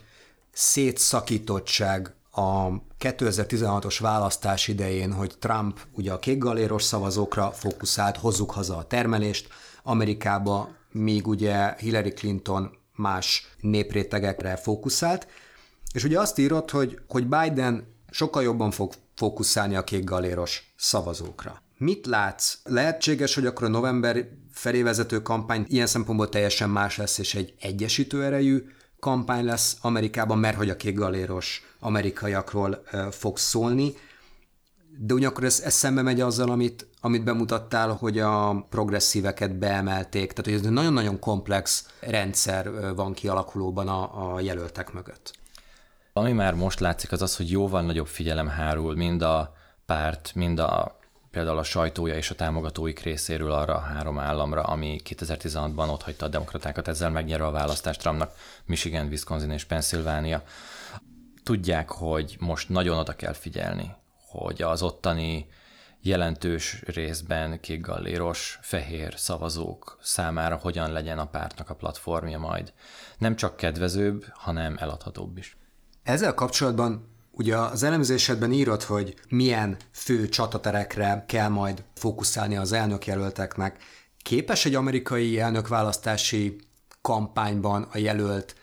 szétszakítottság 0.58 2.14
a 2.32 2.68
2016-os 3.00 3.98
választás 4.00 4.68
idején, 4.68 5.14
hogy 5.14 5.38
Trump 5.40 5.80
ugye 5.92 6.12
a 6.12 6.20
kékgaléros 6.20 6.84
szavazókra 6.84 7.52
fókuszált, 7.52 8.18
hozzuk 8.18 8.52
haza 8.52 8.78
a 8.78 8.88
termelést 8.88 9.48
Amerikába, 9.84 10.70
míg 10.92 11.28
ugye 11.28 11.76
Hillary 11.78 12.14
Clinton 12.14 12.78
más 12.96 13.48
néprétegekre 13.62 14.56
fókuszált, 14.56 15.28
és 15.94 16.04
ugye 16.04 16.20
azt 16.20 16.38
írott, 16.38 16.72
hogy, 16.72 17.00
hogy 17.08 17.28
Biden 17.28 17.88
sokkal 18.10 18.44
jobban 18.44 18.72
fog 18.72 18.94
fókuszálni 19.16 19.76
a 19.76 19.84
kékgaléros 19.84 20.74
szavazókra. 20.76 21.62
Mit 21.78 22.06
látsz? 22.06 22.58
Lehetséges, 22.64 23.36
hogy 23.36 23.46
akkor 23.46 23.68
a 23.68 23.70
november 23.70 24.30
felé 24.52 24.82
vezető 24.82 25.22
kampány 25.22 25.66
ilyen 25.68 25.88
szempontból 25.88 26.30
teljesen 26.30 26.70
más 26.70 26.98
lesz, 26.98 27.18
és 27.18 27.36
egy 27.36 27.54
egyesítő 27.60 28.24
erejű 28.24 28.64
kampány 29.00 29.46
lesz 29.46 29.77
Amerikában, 29.82 30.38
mert 30.38 30.58
hogy 30.58 30.70
a 30.70 30.75
kékgaléros 30.75 31.62
amerikaiakról 31.80 32.84
fog 33.12 33.38
szólni, 33.38 33.94
de 35.00 35.13
ugyanakkor 35.13 35.44
ez, 35.44 35.62
ez 35.66 35.74
szembe 35.74 36.01
megy 36.01 36.22
azzal, 36.22 36.50
amit, 36.50 36.88
amit 37.01 37.24
bemutattál, 37.24 37.89
hogy 37.89 38.20
a 38.20 38.66
progresszíveket 38.70 39.56
beemelték, 39.56 40.30
tehát 40.30 40.46
hogy 40.46 40.54
ez 40.54 40.66
egy 40.66 40.72
nagyon-nagyon 40.72 41.20
komplex 41.20 41.88
rendszer 42.00 42.96
van 42.96 43.13
kialakulóban 43.13 43.88
a, 43.88 44.34
a 44.34 44.39
jelöltek 44.39 44.94
mögött. 44.94 45.36
Ami 46.13 46.32
már 46.32 46.54
most 46.54 46.80
látszik, 46.80 47.12
az 47.12 47.22
az, 47.22 47.36
hogy 47.38 47.51
jóval 47.51 47.82
nagyobb 47.82 48.08
figyelem 48.08 48.48
hárul 48.48 48.96
mind 48.96 49.22
a 49.22 49.54
párt, 49.86 50.32
mind 50.36 50.60
a 50.60 50.97
például 51.38 51.58
a 51.58 51.63
sajtója 51.63 52.15
és 52.15 52.29
a 52.29 52.36
támogatóik 52.36 53.00
részéről 53.00 53.51
arra 53.51 53.75
a 53.75 53.79
három 53.79 54.20
államra, 54.20 54.63
ami 54.63 55.01
2016-ban 55.03 55.89
otthagyta 55.89 56.25
a 56.25 56.29
demokratákat, 56.29 56.88
ezzel 56.88 57.10
megnyerve 57.10 57.46
a 57.46 57.51
választást 57.51 58.00
Trumpnak, 58.00 58.36
Michigan, 58.65 59.08
Wisconsin 59.08 59.51
és 59.51 59.63
Pennsylvania. 59.63 60.44
Tudják, 61.44 61.89
hogy 61.89 62.36
most 62.39 62.70
nagyon 62.70 62.98
oda 62.98 63.15
kell 63.15 63.34
figyelni, 63.34 63.96
hogy 64.27 64.62
az 64.62 64.82
ottani 64.82 65.48
jelentős 66.01 66.82
részben 66.86 67.60
kékgalléros, 67.60 68.60
fehér 68.62 69.13
szavazók 69.17 69.98
számára 70.01 70.56
hogyan 70.56 70.91
legyen 70.91 71.20
a 71.20 71.27
pártnak 71.27 71.70
a 71.70 71.75
platformja 71.75 72.39
majd. 72.39 72.74
Nem 73.17 73.36
csak 73.36 73.58
kedvezőbb, 73.58 74.25
hanem 74.32 74.75
eladhatóbb 74.79 75.38
is. 75.38 75.58
Ezzel 76.03 76.34
kapcsolatban 76.34 77.16
Ugye 77.38 77.58
az 77.58 77.84
elemzésedben 77.84 78.51
írod, 78.51 78.84
hogy 78.84 79.15
milyen 79.29 79.77
fő 79.91 80.29
csataterekre 80.29 81.25
kell 81.27 81.48
majd 81.48 81.84
fókuszálni 81.96 82.58
az 82.58 82.72
elnökjelölteknek. 82.72 83.84
Képes 84.22 84.65
egy 84.65 84.75
amerikai 84.75 85.39
elnökválasztási 85.39 86.56
kampányban 87.01 87.88
a 87.91 87.98
jelölt 87.98 88.56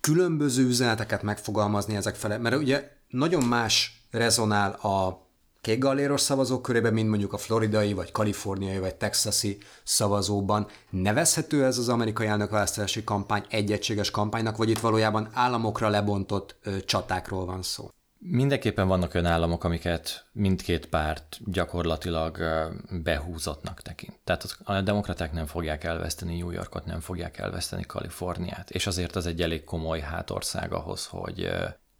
különböző 0.00 0.66
üzeneteket 0.66 1.22
megfogalmazni 1.22 1.96
ezek 1.96 2.14
fele? 2.14 2.38
Mert 2.38 2.56
ugye 2.56 2.90
nagyon 3.08 3.44
más 3.44 4.02
rezonál 4.10 4.70
a 4.70 5.26
kékgalléros 5.62 6.20
szavazók 6.20 6.62
körében, 6.62 6.92
mint 6.92 7.08
mondjuk 7.08 7.32
a 7.32 7.38
floridai, 7.38 7.92
vagy 7.92 8.12
kaliforniai, 8.12 8.78
vagy 8.78 8.94
texasi 8.94 9.58
szavazóban. 9.82 10.66
Nevezhető 10.90 11.64
ez 11.64 11.78
az 11.78 11.88
amerikai 11.88 12.26
elnökválasztási 12.26 13.04
kampány 13.04 13.44
egy 13.48 13.72
egységes 13.72 14.10
kampánynak, 14.10 14.56
vagy 14.56 14.70
itt 14.70 14.78
valójában 14.78 15.28
államokra 15.32 15.88
lebontott 15.88 16.56
ö, 16.62 16.80
csatákról 16.80 17.44
van 17.44 17.62
szó? 17.62 17.88
Mindenképpen 18.18 18.88
vannak 18.88 19.14
olyan 19.14 19.26
államok, 19.26 19.64
amiket 19.64 20.26
mindkét 20.32 20.86
párt 20.86 21.38
gyakorlatilag 21.44 22.38
behúzottnak 23.02 23.80
tekint. 23.80 24.18
Tehát 24.24 24.56
a 24.64 24.80
demokraták 24.80 25.32
nem 25.32 25.46
fogják 25.46 25.84
elveszteni 25.84 26.38
New 26.38 26.50
Yorkot, 26.50 26.84
nem 26.84 27.00
fogják 27.00 27.38
elveszteni 27.38 27.82
Kaliforniát, 27.82 28.70
és 28.70 28.86
azért 28.86 29.16
az 29.16 29.26
egy 29.26 29.42
elég 29.42 29.64
komoly 29.64 30.00
hátország 30.00 30.72
ahhoz, 30.72 31.06
hogy 31.06 31.48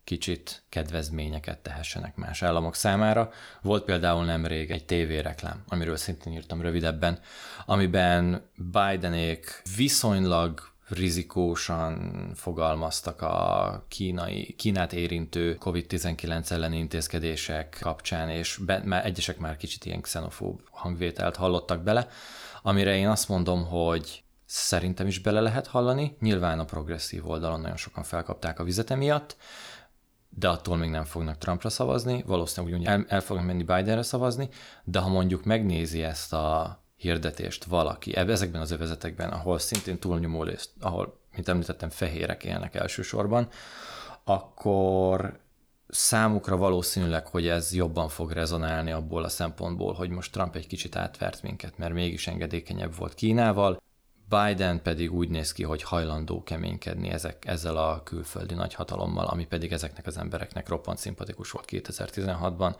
kicsit 0.04 0.62
kedvezményeket 0.68 1.58
tehessenek 1.58 2.16
más 2.16 2.42
államok 2.42 2.74
számára. 2.74 3.30
Volt 3.62 3.84
például 3.84 4.24
nemrég 4.24 4.70
egy 4.70 4.84
tévéreklám, 4.84 5.64
amiről 5.68 5.96
szintén 5.96 6.32
írtam 6.32 6.60
rövidebben, 6.60 7.18
amiben 7.66 8.50
Bidenék 8.54 9.62
viszonylag 9.76 10.70
rizikósan 10.88 12.12
fogalmaztak 12.34 13.22
a 13.22 13.84
kínai, 13.88 14.54
Kínát 14.58 14.92
érintő 14.92 15.56
COVID-19 15.60 16.50
elleni 16.50 16.78
intézkedések 16.78 17.78
kapcsán, 17.80 18.28
és 18.28 18.56
be, 18.56 18.82
már 18.84 19.06
egyesek 19.06 19.38
már 19.38 19.56
kicsit 19.56 19.84
ilyen 19.84 20.00
xenofób 20.00 20.60
hangvételt 20.70 21.36
hallottak 21.36 21.82
bele, 21.82 22.08
amire 22.62 22.96
én 22.96 23.08
azt 23.08 23.28
mondom, 23.28 23.64
hogy 23.66 24.24
szerintem 24.46 25.06
is 25.06 25.18
bele 25.18 25.40
lehet 25.40 25.66
hallani. 25.66 26.16
Nyilván 26.20 26.58
a 26.58 26.64
progresszív 26.64 27.28
oldalon 27.28 27.60
nagyon 27.60 27.76
sokan 27.76 28.04
felkapták 28.04 28.58
a 28.58 28.64
vizet 28.64 28.90
emiatt, 28.90 29.36
de 30.34 30.48
attól 30.48 30.76
még 30.76 30.90
nem 30.90 31.04
fognak 31.04 31.38
Trumpra 31.38 31.68
szavazni, 31.68 32.22
valószínűleg 32.26 32.80
úgy 32.80 32.86
el, 32.86 33.04
el 33.08 33.20
fognak 33.20 33.46
menni 33.46 33.62
Bidenre 33.62 34.02
szavazni, 34.02 34.48
de 34.84 34.98
ha 34.98 35.08
mondjuk 35.08 35.44
megnézi 35.44 36.02
ezt 36.02 36.32
a 36.32 36.78
hirdetést 36.96 37.64
valaki 37.64 38.16
ezekben 38.16 38.60
az 38.60 38.70
övezetekben, 38.70 39.28
ahol 39.28 39.58
szintén 39.58 39.98
túlnyomó 39.98 40.42
részt, 40.42 40.70
ahol, 40.80 41.18
mint 41.34 41.48
említettem, 41.48 41.90
fehérek 41.90 42.44
élnek 42.44 42.74
elsősorban, 42.74 43.48
akkor 44.24 45.40
számukra 45.88 46.56
valószínűleg, 46.56 47.26
hogy 47.26 47.46
ez 47.46 47.74
jobban 47.74 48.08
fog 48.08 48.30
rezonálni 48.30 48.90
abból 48.90 49.24
a 49.24 49.28
szempontból, 49.28 49.92
hogy 49.92 50.10
most 50.10 50.32
Trump 50.32 50.56
egy 50.56 50.66
kicsit 50.66 50.96
átvert 50.96 51.42
minket, 51.42 51.78
mert 51.78 51.92
mégis 51.92 52.26
engedékenyebb 52.26 52.96
volt 52.96 53.14
Kínával, 53.14 53.80
Biden 54.32 54.82
pedig 54.82 55.12
úgy 55.12 55.28
néz 55.28 55.52
ki, 55.52 55.62
hogy 55.62 55.82
hajlandó 55.82 56.42
keménykedni 56.42 57.08
ezek, 57.08 57.46
ezzel 57.46 57.76
a 57.76 58.02
külföldi 58.02 58.54
nagyhatalommal, 58.54 59.26
ami 59.26 59.46
pedig 59.46 59.72
ezeknek 59.72 60.06
az 60.06 60.16
embereknek 60.16 60.68
roppant 60.68 60.98
szimpatikus 60.98 61.50
volt 61.50 61.68
2016-ban, 61.70 62.74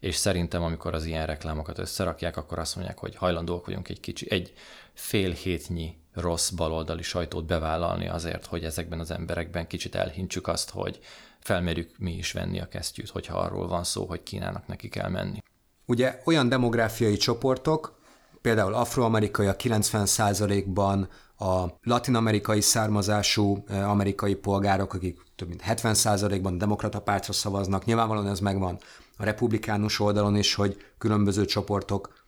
és 0.00 0.14
szerintem, 0.14 0.62
amikor 0.62 0.94
az 0.94 1.04
ilyen 1.04 1.26
reklámokat 1.26 1.78
összerakják, 1.78 2.36
akkor 2.36 2.58
azt 2.58 2.76
mondják, 2.76 2.98
hogy 2.98 3.16
hajlandók 3.16 3.66
vagyunk 3.66 3.88
egy 3.88 4.00
kicsi, 4.00 4.30
egy 4.30 4.52
fél 4.92 5.30
hétnyi 5.30 5.96
rossz 6.14 6.50
baloldali 6.50 7.02
sajtót 7.02 7.46
bevállalni 7.46 8.08
azért, 8.08 8.46
hogy 8.46 8.64
ezekben 8.64 9.00
az 9.00 9.10
emberekben 9.10 9.66
kicsit 9.66 9.94
elhintsük 9.94 10.48
azt, 10.48 10.70
hogy 10.70 10.98
felmerjük 11.40 11.98
mi 11.98 12.12
is 12.12 12.32
venni 12.32 12.60
a 12.60 12.68
kesztyűt, 12.68 13.10
hogyha 13.10 13.38
arról 13.38 13.68
van 13.68 13.84
szó, 13.84 14.04
hogy 14.04 14.22
Kínának 14.22 14.66
neki 14.66 14.88
kell 14.88 15.08
menni. 15.08 15.38
Ugye 15.86 16.20
olyan 16.24 16.48
demográfiai 16.48 17.16
csoportok, 17.16 18.02
például 18.44 18.74
afroamerikai 18.74 19.46
a 19.46 19.56
90%-ban, 19.56 21.08
a 21.38 21.64
latinamerikai 21.82 22.60
származású 22.60 23.64
eh, 23.66 23.90
amerikai 23.90 24.34
polgárok, 24.34 24.94
akik 24.94 25.20
több 25.36 25.48
mint 25.48 25.62
70%-ban 25.66 26.58
demokrata 26.58 27.00
pártra 27.00 27.32
szavaznak, 27.32 27.84
nyilvánvalóan 27.84 28.28
ez 28.28 28.40
megvan 28.40 28.78
a 29.16 29.24
republikánus 29.24 30.00
oldalon 30.00 30.36
is, 30.36 30.54
hogy 30.54 30.76
különböző 30.98 31.44
csoportok 31.44 32.24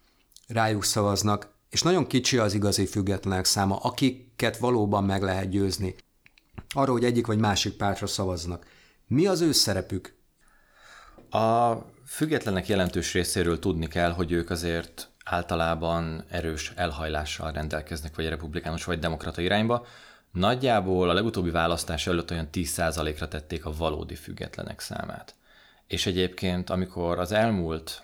rájuk 0.48 0.84
szavaznak, 0.84 1.54
és 1.70 1.82
nagyon 1.82 2.06
kicsi 2.06 2.38
az 2.38 2.54
igazi 2.54 2.86
függetlenek 2.86 3.44
száma, 3.44 3.76
akiket 3.76 4.56
valóban 4.56 5.04
meg 5.04 5.22
lehet 5.22 5.48
győzni. 5.48 5.94
Arról, 6.74 6.94
hogy 6.94 7.04
egyik 7.04 7.26
vagy 7.26 7.38
másik 7.38 7.76
pártra 7.76 8.06
szavaznak. 8.06 8.66
Mi 9.06 9.26
az 9.26 9.40
ő 9.40 9.52
szerepük? 9.52 10.14
A 11.30 11.74
függetlenek 12.06 12.68
jelentős 12.68 13.12
részéről 13.12 13.58
tudni 13.58 13.86
kell, 13.86 14.12
hogy 14.12 14.32
ők 14.32 14.50
azért 14.50 15.10
általában 15.28 16.24
erős 16.28 16.72
elhajlással 16.76 17.52
rendelkeznek, 17.52 18.16
vagy 18.16 18.28
republikánus, 18.28 18.84
vagy 18.84 18.98
demokrata 18.98 19.40
irányba. 19.40 19.86
Nagyjából 20.32 21.10
a 21.10 21.12
legutóbbi 21.12 21.50
választás 21.50 22.06
előtt 22.06 22.30
olyan 22.30 22.48
10%-ra 22.52 23.28
tették 23.28 23.64
a 23.64 23.76
valódi 23.76 24.14
függetlenek 24.14 24.80
számát. 24.80 25.34
És 25.86 26.06
egyébként, 26.06 26.70
amikor 26.70 27.18
az 27.18 27.32
elmúlt, 27.32 28.02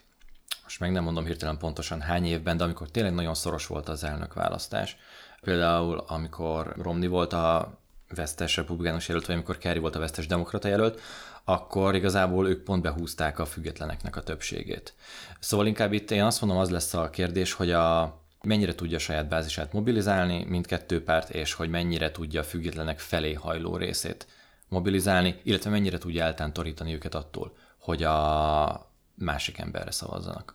most 0.63 0.81
meg 0.81 0.93
nem 0.93 1.03
mondom 1.03 1.25
hirtelen 1.25 1.59
pontosan 1.59 2.01
hány 2.01 2.27
évben, 2.27 2.57
de 2.57 2.65
amikor 2.65 2.91
tényleg 2.91 3.15
nagyon 3.15 3.35
szoros 3.35 3.67
volt 3.67 3.89
az 3.89 4.05
elnök 4.05 4.35
választás, 4.35 4.97
például 5.41 6.05
amikor 6.07 6.75
Romney 6.77 7.09
volt 7.09 7.33
a 7.33 7.79
vesztes 8.15 8.57
republikánus 8.57 9.09
jelölt, 9.09 9.27
vagy 9.27 9.35
amikor 9.35 9.59
Kerry 9.59 9.79
volt 9.79 9.97
a 9.97 9.99
vesztes 9.99 10.27
demokrata 10.27 10.69
jelölt, 10.69 11.01
akkor 11.45 11.95
igazából 11.95 12.49
ők 12.49 12.63
pont 12.63 12.83
behúzták 12.83 13.39
a 13.39 13.45
függetleneknek 13.47 14.17
a 14.17 14.23
többségét. 14.23 14.95
Szóval 15.41 15.67
inkább 15.67 15.93
itt 15.93 16.11
én 16.11 16.23
azt 16.23 16.41
mondom, 16.41 16.59
az 16.59 16.71
lesz 16.71 16.95
a 16.95 17.11
kérdés, 17.11 17.53
hogy 17.53 17.71
a, 17.71 18.21
mennyire 18.43 18.75
tudja 18.75 18.99
saját 18.99 19.29
bázisát 19.29 19.73
mobilizálni 19.73 20.45
mindkettő 20.45 21.03
párt, 21.03 21.31
és 21.31 21.53
hogy 21.53 21.71
mennyire 21.71 22.11
tudja 22.11 22.41
a 22.41 22.45
függetlenek 22.45 22.99
felé 22.99 23.33
hajló 23.33 23.77
részét 23.77 24.27
mobilizálni, 24.69 25.41
illetve 25.43 25.71
mennyire 25.71 25.99
tudja 25.99 26.25
eltántorítani 26.25 26.95
őket 26.95 27.15
attól, 27.15 27.57
hogy 27.79 28.03
a 28.03 28.91
másik 29.15 29.59
emberre 29.59 29.91
szavazzanak. 29.91 30.53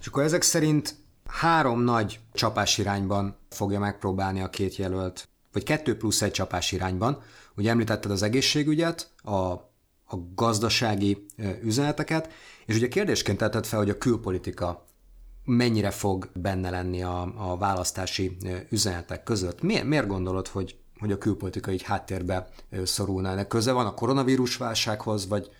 És 0.00 0.06
akkor 0.06 0.22
ezek 0.22 0.42
szerint 0.42 0.94
Három 1.26 1.80
nagy 1.80 2.20
csapás 2.32 2.78
irányban 2.78 3.36
fogja 3.48 3.78
megpróbálni 3.78 4.40
a 4.40 4.50
két 4.50 4.76
jelölt, 4.76 5.28
vagy 5.52 5.62
kettő 5.62 5.96
plusz 5.96 6.22
egy 6.22 6.30
csapás 6.30 6.72
irányban. 6.72 7.22
Ugye 7.56 7.70
említetted 7.70 8.10
az 8.10 8.22
egészségügyet, 8.22 9.10
a, 9.16 9.54
a 10.06 10.16
gazdasági 10.34 11.26
üzeneteket, 11.62 12.32
és 12.66 12.76
ugye 12.76 12.88
kérdésként 12.88 13.38
tetted 13.38 13.66
fel, 13.66 13.78
hogy 13.78 13.90
a 13.90 13.98
külpolitika 13.98 14.84
mennyire 15.44 15.90
fog 15.90 16.30
benne 16.34 16.70
lenni 16.70 17.02
a, 17.02 17.50
a 17.50 17.56
választási 17.56 18.36
üzenetek 18.70 19.22
között. 19.22 19.62
Miért, 19.62 19.84
miért 19.84 20.06
gondolod, 20.06 20.48
hogy, 20.48 20.76
hogy 20.98 21.12
a 21.12 21.18
külpolitika 21.18 21.70
így 21.70 21.82
háttérbe 21.82 22.48
szorulna? 22.84 23.28
Ennek 23.28 23.46
köze 23.46 23.72
van 23.72 23.86
a 23.86 23.94
koronavírus 23.94 24.56
válsághoz, 24.56 25.28
vagy... 25.28 25.50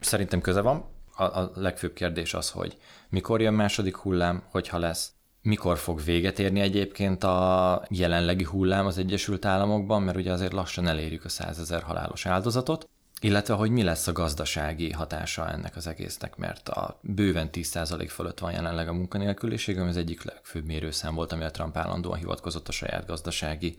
Szerintem 0.00 0.40
köze 0.40 0.60
van. 0.60 0.84
A, 1.16 1.22
a 1.22 1.50
legfőbb 1.54 1.92
kérdés 1.92 2.34
az, 2.34 2.50
hogy 2.50 2.76
mikor 3.08 3.40
jön 3.40 3.54
második 3.54 3.96
hullám, 3.96 4.42
hogyha 4.50 4.78
lesz, 4.78 5.12
mikor 5.42 5.78
fog 5.78 6.02
véget 6.04 6.38
érni 6.38 6.60
egyébként 6.60 7.24
a 7.24 7.82
jelenlegi 7.88 8.44
hullám 8.44 8.86
az 8.86 8.98
Egyesült 8.98 9.44
Államokban, 9.44 10.02
mert 10.02 10.16
ugye 10.16 10.32
azért 10.32 10.52
lassan 10.52 10.86
elérjük 10.86 11.24
a 11.24 11.28
százezer 11.28 11.82
halálos 11.82 12.26
áldozatot, 12.26 12.88
illetve 13.20 13.54
hogy 13.54 13.70
mi 13.70 13.82
lesz 13.82 14.06
a 14.06 14.12
gazdasági 14.12 14.90
hatása 14.90 15.50
ennek 15.50 15.76
az 15.76 15.86
egésznek, 15.86 16.36
mert 16.36 16.68
a 16.68 16.98
bőven 17.02 17.48
10% 17.52 18.06
fölött 18.08 18.38
van 18.38 18.52
jelenleg 18.52 18.88
a 18.88 18.92
munkanélküliség, 18.92 19.78
ami 19.78 19.88
az 19.88 19.96
egyik 19.96 20.22
legfőbb 20.22 20.66
mérőszám 20.66 21.14
volt, 21.14 21.32
amire 21.32 21.50
Trump 21.50 21.76
állandóan 21.76 22.18
hivatkozott 22.18 22.68
a 22.68 22.72
saját 22.72 23.06
gazdasági 23.06 23.76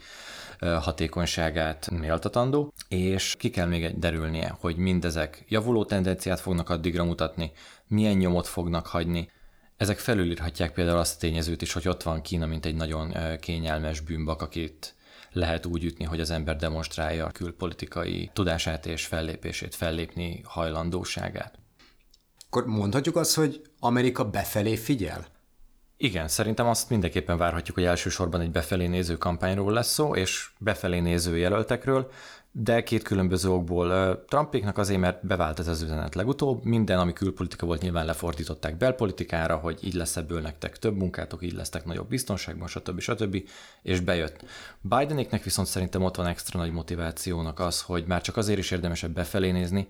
hatékonyságát 0.60 1.90
méltatandó, 1.90 2.74
és 2.88 3.36
ki 3.38 3.50
kell 3.50 3.68
még 3.68 4.00
derülnie, 4.00 4.56
hogy 4.60 4.76
mindezek 4.76 5.46
javuló 5.48 5.86
tendenciát 5.86 6.40
fognak 6.40 6.70
addigra 6.70 7.04
mutatni, 7.04 7.52
milyen 7.88 8.18
nyomot 8.18 8.48
fognak 8.48 8.88
hagyni, 8.88 9.30
ezek 9.78 10.00
felülírhatják 10.00 10.74
például 10.74 10.98
azt 10.98 11.16
a 11.16 11.20
tényezőt 11.20 11.62
is, 11.62 11.74
hogy 11.74 11.88
ott 11.88 12.04
van 12.04 12.22
Kína, 12.22 12.46
mint 12.46 12.66
egy 12.66 12.76
nagyon 12.76 13.14
kényelmes 13.40 14.00
bűnbak, 14.00 14.42
akit 14.42 14.96
lehet 15.34 15.66
úgy 15.66 15.84
ütni, 15.84 16.06
hogy 16.06 16.20
az 16.20 16.30
ember 16.30 16.56
demonstrálja 16.56 17.26
a 17.26 17.32
külpolitikai 17.32 18.30
tudását 18.34 18.86
és 18.86 19.06
fellépését, 19.06 19.76
fellépni 19.76 20.42
hajlandóságát. 20.44 21.60
Akkor 22.46 22.66
mondhatjuk 22.66 23.16
azt, 23.16 23.36
hogy 23.36 23.62
Amerika 23.80 24.30
befelé 24.30 24.76
figyel? 24.76 25.28
Igen, 26.04 26.28
szerintem 26.28 26.68
azt 26.68 26.90
mindenképpen 26.90 27.38
várhatjuk, 27.38 27.76
hogy 27.76 27.86
elsősorban 27.86 28.42
egy 28.42 28.52
befelé 28.52 28.88
néző 28.88 29.18
kampányról 29.18 29.74
lesz 29.74 29.94
szó, 29.94 30.16
és 30.16 30.50
befelé 30.58 31.00
néző 31.00 31.38
jelöltekről, 31.38 32.12
de 32.52 32.84
két 32.84 33.04
különböző 33.04 33.50
okból. 33.50 34.24
Trumpéknak 34.26 34.78
azért, 34.78 35.00
mert 35.00 35.26
bevált 35.26 35.60
ez 35.60 35.68
az 35.68 35.82
üzenet 35.82 36.16
legutóbb, 36.16 36.64
minden, 36.64 37.00
ami 37.00 37.14
külpolitika 37.14 37.66
volt, 37.66 37.82
nyilván 37.82 38.06
lefordították 38.06 38.78
belpolitikára, 38.78 39.56
hogy 39.56 39.80
így 39.82 39.94
lesz 39.94 40.18
ebből 40.18 40.42
nektek 40.42 40.78
több 40.78 40.98
munkátok, 40.98 41.44
így 41.44 41.54
lesztek 41.54 41.86
nagyobb 41.86 42.08
biztonságban, 42.08 42.68
stb. 42.68 43.00
stb. 43.00 43.38
és 43.82 44.00
bejött. 44.00 44.46
Bidenéknek 44.82 45.44
viszont 45.44 45.68
szerintem 45.68 46.04
ott 46.04 46.16
van 46.16 46.28
extra 46.28 46.60
nagy 46.60 46.72
motivációnak 46.72 47.60
az, 47.60 47.82
hogy 47.82 48.04
már 48.08 48.22
csak 48.22 48.38
azért 48.38 48.60
is 48.60 48.72
érdemesebb 48.72 49.12
befelé 49.12 49.52
nézni, 49.52 49.88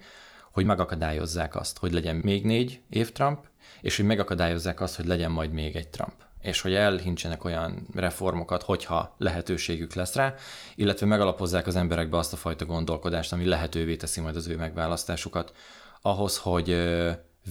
hogy 0.51 0.65
megakadályozzák 0.65 1.55
azt, 1.55 1.77
hogy 1.77 1.93
legyen 1.93 2.15
még 2.15 2.45
négy 2.45 2.81
év 2.89 3.11
Trump, 3.11 3.39
és 3.81 3.95
hogy 3.95 4.05
megakadályozzák 4.05 4.81
azt, 4.81 4.95
hogy 4.95 5.05
legyen 5.05 5.31
majd 5.31 5.51
még 5.51 5.75
egy 5.75 5.87
Trump 5.87 6.13
és 6.41 6.61
hogy 6.61 6.73
elhincsenek 6.73 7.43
olyan 7.43 7.87
reformokat, 7.95 8.63
hogyha 8.63 9.15
lehetőségük 9.17 9.93
lesz 9.93 10.15
rá, 10.15 10.33
illetve 10.75 11.05
megalapozzák 11.05 11.67
az 11.67 11.75
emberekbe 11.75 12.17
azt 12.17 12.33
a 12.33 12.37
fajta 12.37 12.65
gondolkodást, 12.65 13.33
ami 13.33 13.45
lehetővé 13.45 13.95
teszi 13.95 14.21
majd 14.21 14.35
az 14.35 14.47
ő 14.47 14.55
megválasztásukat, 14.55 15.53
ahhoz, 16.01 16.37
hogy 16.37 16.91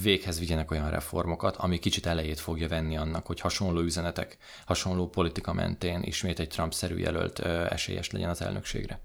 véghez 0.02 0.38
vigyenek 0.38 0.70
olyan 0.70 0.90
reformokat, 0.90 1.56
ami 1.56 1.78
kicsit 1.78 2.06
elejét 2.06 2.40
fogja 2.40 2.68
venni 2.68 2.96
annak, 2.96 3.26
hogy 3.26 3.40
hasonló 3.40 3.80
üzenetek, 3.80 4.36
hasonló 4.66 5.08
politika 5.08 5.52
mentén 5.52 6.02
ismét 6.02 6.38
egy 6.38 6.48
Trump-szerű 6.48 6.96
jelölt 6.96 7.38
esélyes 7.68 8.10
legyen 8.10 8.28
az 8.30 8.42
elnökségre. 8.42 9.00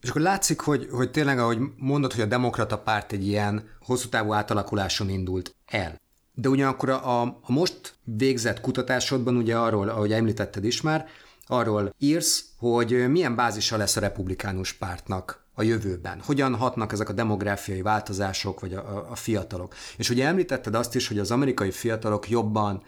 És 0.00 0.08
akkor 0.08 0.20
látszik, 0.20 0.60
hogy, 0.60 0.88
hogy 0.90 1.10
tényleg, 1.10 1.38
ahogy 1.38 1.58
mondod, 1.76 2.12
hogy 2.12 2.20
a 2.20 2.26
demokrata 2.26 2.78
párt 2.78 3.12
egy 3.12 3.26
ilyen 3.26 3.68
hosszú 3.80 4.08
távú 4.08 4.32
átalakuláson 4.32 5.08
indult 5.08 5.54
el. 5.66 6.00
De 6.34 6.48
ugyanakkor 6.48 6.88
a, 6.88 7.20
a 7.22 7.38
most 7.46 7.94
végzett 8.04 8.60
kutatásodban 8.60 9.36
ugye 9.36 9.56
arról, 9.56 9.88
ahogy 9.88 10.12
említetted 10.12 10.64
is 10.64 10.80
már, 10.80 11.06
arról 11.46 11.94
írsz, 11.98 12.44
hogy 12.58 13.10
milyen 13.10 13.34
bázisa 13.34 13.76
lesz 13.76 13.96
a 13.96 14.00
republikánus 14.00 14.72
pártnak 14.72 15.46
a 15.54 15.62
jövőben. 15.62 16.20
Hogyan 16.20 16.54
hatnak 16.54 16.92
ezek 16.92 17.08
a 17.08 17.12
demográfiai 17.12 17.82
változások, 17.82 18.60
vagy 18.60 18.74
a, 18.74 19.10
a, 19.10 19.14
fiatalok. 19.14 19.74
És 19.96 20.10
ugye 20.10 20.26
említetted 20.26 20.74
azt 20.74 20.94
is, 20.94 21.08
hogy 21.08 21.18
az 21.18 21.30
amerikai 21.30 21.70
fiatalok 21.70 22.28
jobban 22.28 22.82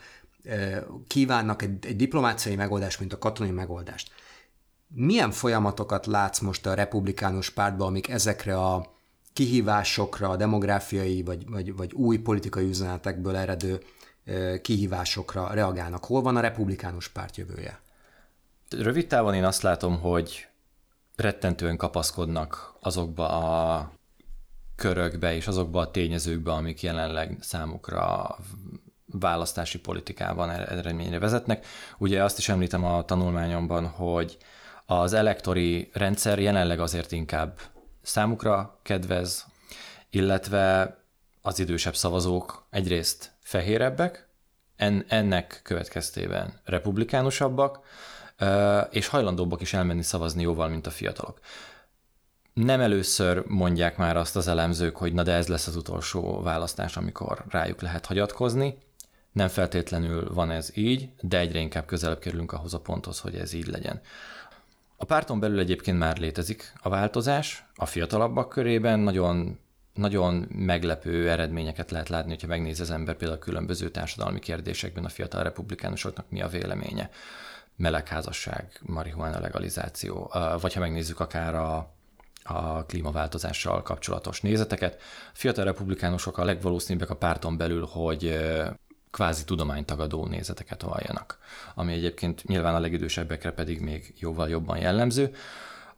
e, 0.45 0.87
kívánnak 1.07 1.63
egy, 1.63 1.87
egy 1.87 1.97
diplomáciai 1.97 2.57
megoldást, 2.57 2.99
mint 2.99 3.13
a 3.13 3.19
katonai 3.19 3.53
megoldást. 3.53 4.11
Milyen 4.95 5.31
folyamatokat 5.31 6.07
látsz 6.07 6.39
most 6.39 6.67
a 6.67 6.75
republikánus 6.75 7.51
pártban, 7.51 7.87
amik 7.87 8.09
ezekre 8.09 8.57
a 8.57 8.95
kihívásokra, 9.33 10.29
a 10.29 10.37
demográfiai 10.37 11.23
vagy, 11.23 11.49
vagy, 11.49 11.77
vagy 11.77 11.93
új 11.93 12.19
politikai 12.19 12.69
üzenetekből 12.69 13.37
eredő 13.37 13.83
kihívásokra 14.63 15.53
reagálnak. 15.53 16.05
Hol 16.05 16.23
van 16.23 16.37
a 16.37 16.41
republikánus 16.41 17.09
párt 17.09 17.37
jövője? 17.37 17.81
Rövid 18.71 19.07
távon 19.07 19.35
én 19.35 19.45
azt 19.45 19.63
látom, 19.63 20.01
hogy 20.01 20.47
rettentően 21.17 21.77
kapaszkodnak 21.77 22.75
azokba 22.81 23.29
a 23.29 23.93
körökbe 24.77 25.35
és 25.35 25.47
azokba 25.47 25.81
a 25.81 25.91
tényezőkbe, 25.91 26.53
amik 26.53 26.83
jelenleg 26.83 27.37
számukra 27.41 28.37
választási 29.07 29.79
politikában 29.79 30.51
eredményre 30.51 31.19
vezetnek. 31.19 31.67
Ugye 31.99 32.25
azt 32.25 32.39
is 32.39 32.49
említem 32.49 32.85
a 32.85 33.05
tanulmányomban, 33.05 33.87
hogy 33.87 34.39
az 34.93 35.13
elektori 35.13 35.91
rendszer 35.93 36.39
jelenleg 36.39 36.81
azért 36.81 37.13
inkább 37.13 37.59
számukra 38.03 38.81
kedvez, 38.83 39.47
illetve 40.11 40.97
az 41.43 41.59
idősebb 41.59 41.95
szavazók 41.95 42.67
egyrészt 42.71 43.33
fehérebbek, 43.41 44.29
en, 44.77 45.05
ennek 45.09 45.61
következtében 45.63 46.61
republikánusabbak, 46.65 47.81
és 48.91 49.07
hajlandóbbak 49.07 49.61
is 49.61 49.73
elmenni 49.73 50.03
szavazni 50.03 50.43
jóval, 50.43 50.69
mint 50.69 50.87
a 50.87 50.91
fiatalok. 50.91 51.41
Nem 52.53 52.81
először 52.81 53.45
mondják 53.47 53.97
már 53.97 54.17
azt 54.17 54.37
az 54.37 54.49
elemzők, 54.49 54.97
hogy 54.97 55.13
na 55.13 55.23
de 55.23 55.33
ez 55.33 55.49
lesz 55.49 55.67
az 55.67 55.77
utolsó 55.77 56.43
választás, 56.43 56.97
amikor 56.97 57.45
rájuk 57.49 57.81
lehet 57.81 58.07
hagyatkozni. 58.07 58.79
Nem 59.33 59.49
feltétlenül 59.49 60.35
van 60.35 60.51
ez 60.51 60.77
így, 60.77 61.11
de 61.21 61.39
egyre 61.39 61.59
inkább 61.59 61.87
közelebb 61.87 62.19
kerülünk 62.19 62.53
ahhoz 62.53 62.75
a 62.75 62.81
ponthoz, 62.81 63.21
hogy 63.21 63.35
ez 63.35 63.53
így 63.53 63.67
legyen. 63.67 64.01
A 65.03 65.05
párton 65.05 65.41
belül 65.41 65.59
egyébként 65.59 65.99
már 65.99 66.19
létezik 66.19 66.73
a 66.83 66.89
változás, 66.89 67.65
a 67.75 67.87
fiatalabbak 67.87 68.49
körében 68.49 68.99
nagyon 68.99 69.59
nagyon 69.95 70.47
meglepő 70.49 71.31
eredményeket 71.31 71.91
lehet 71.91 72.09
látni, 72.09 72.31
hogyha 72.31 72.47
megnéz 72.47 72.81
az 72.81 72.91
ember 72.91 73.17
például 73.17 73.41
a 73.41 73.45
különböző 73.45 73.91
társadalmi 73.91 74.39
kérdésekben 74.39 75.05
a 75.05 75.09
fiatal 75.09 75.43
republikánusoknak 75.43 76.31
mi 76.31 76.43
a 76.43 76.49
véleménye. 76.49 77.11
Melegházasság, 77.77 78.81
marihuana 78.83 79.41
legalizáció, 79.41 80.33
vagy 80.61 80.75
ha 80.75 80.81
megnézzük 80.81 81.21
akár 81.21 81.55
a, 81.55 81.95
a 82.43 82.85
klímaváltozással 82.85 83.83
kapcsolatos 83.83 84.41
nézeteket. 84.41 84.95
A 85.33 85.33
fiatal 85.33 85.65
republikánusok 85.65 86.39
a 86.39 86.45
legvalószínűbbek 86.45 87.11
a 87.11 87.17
párton 87.17 87.57
belül, 87.57 87.87
hogy 87.87 88.41
kvázi 89.11 89.45
tudománytagadó 89.45 90.27
nézeteket 90.27 90.83
valljanak, 90.83 91.39
ami 91.75 91.93
egyébként 91.93 92.45
nyilván 92.45 92.75
a 92.75 92.81
legidősebbekre 92.81 93.53
pedig 93.53 93.81
még 93.81 94.15
jóval 94.19 94.49
jobban 94.49 94.79
jellemző. 94.79 95.35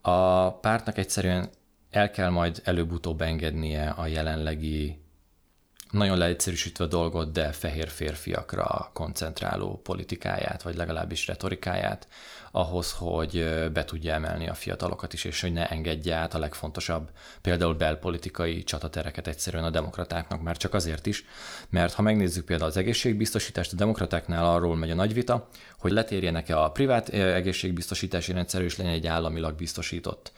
A 0.00 0.50
pártnak 0.52 0.98
egyszerűen 0.98 1.50
el 1.90 2.10
kell 2.10 2.30
majd 2.30 2.60
előbb-utóbb 2.64 3.20
engednie 3.20 3.88
a 3.90 4.06
jelenlegi 4.06 5.02
nagyon 5.92 6.18
leegyszerűsítve 6.18 6.84
a 6.84 6.88
dolgot, 6.88 7.32
de 7.32 7.52
fehér 7.52 7.88
férfiakra 7.88 8.90
koncentráló 8.92 9.80
politikáját, 9.82 10.62
vagy 10.62 10.76
legalábbis 10.76 11.26
retorikáját, 11.26 12.08
ahhoz, 12.50 12.92
hogy 12.92 13.48
be 13.72 13.84
tudja 13.84 14.14
emelni 14.14 14.48
a 14.48 14.54
fiatalokat 14.54 15.12
is, 15.12 15.24
és 15.24 15.40
hogy 15.40 15.52
ne 15.52 15.68
engedje 15.68 16.14
át 16.14 16.34
a 16.34 16.38
legfontosabb, 16.38 17.10
például 17.40 17.74
belpolitikai 17.74 18.62
csatatereket 18.62 19.26
egyszerűen 19.26 19.64
a 19.64 19.70
demokratáknak, 19.70 20.42
már 20.42 20.56
csak 20.56 20.74
azért 20.74 21.06
is, 21.06 21.24
mert 21.68 21.94
ha 21.94 22.02
megnézzük 22.02 22.44
például 22.44 22.70
az 22.70 22.76
egészségbiztosítást, 22.76 23.72
a 23.72 23.76
demokratáknál 23.76 24.44
arról 24.44 24.76
megy 24.76 24.90
a 24.90 24.94
nagy 24.94 25.14
vita, 25.14 25.48
hogy 25.78 25.92
letérjenek-e 25.92 26.62
a 26.62 26.70
privát 26.70 27.08
egészségbiztosítási 27.08 28.32
rendszer, 28.32 28.62
és 28.62 28.76
legyen 28.76 28.92
egy 28.92 29.06
államilag 29.06 29.54
biztosított 29.54 30.32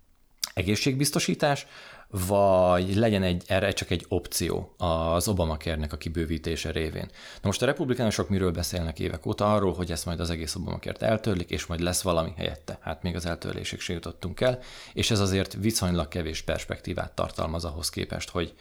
egészségbiztosítás, 0.54 1.66
vagy 2.08 2.94
legyen 2.94 3.22
egy, 3.22 3.42
erre 3.46 3.72
csak 3.72 3.90
egy 3.90 4.04
opció 4.08 4.74
az 4.76 5.28
Obama 5.28 5.56
kérnek 5.56 5.92
a 5.92 5.96
kibővítése 5.96 6.70
révén. 6.70 7.06
Na 7.34 7.40
most 7.42 7.62
a 7.62 7.66
republikánusok 7.66 8.28
miről 8.28 8.50
beszélnek 8.50 8.98
évek 8.98 9.26
óta? 9.26 9.54
Arról, 9.54 9.72
hogy 9.72 9.90
ezt 9.90 10.06
majd 10.06 10.20
az 10.20 10.30
egész 10.30 10.54
Obama 10.54 10.78
kért 10.78 11.02
eltörlik, 11.02 11.50
és 11.50 11.66
majd 11.66 11.80
lesz 11.80 12.02
valami 12.02 12.32
helyette. 12.36 12.78
Hát 12.80 13.02
még 13.02 13.14
az 13.14 13.26
eltörlésig 13.26 13.80
se 13.80 13.92
jutottunk 13.92 14.40
el, 14.40 14.58
és 14.92 15.10
ez 15.10 15.20
azért 15.20 15.56
viszonylag 15.60 16.08
kevés 16.08 16.42
perspektívát 16.42 17.12
tartalmaz 17.12 17.64
ahhoz 17.64 17.90
képest, 17.90 18.30
hogy 18.30 18.54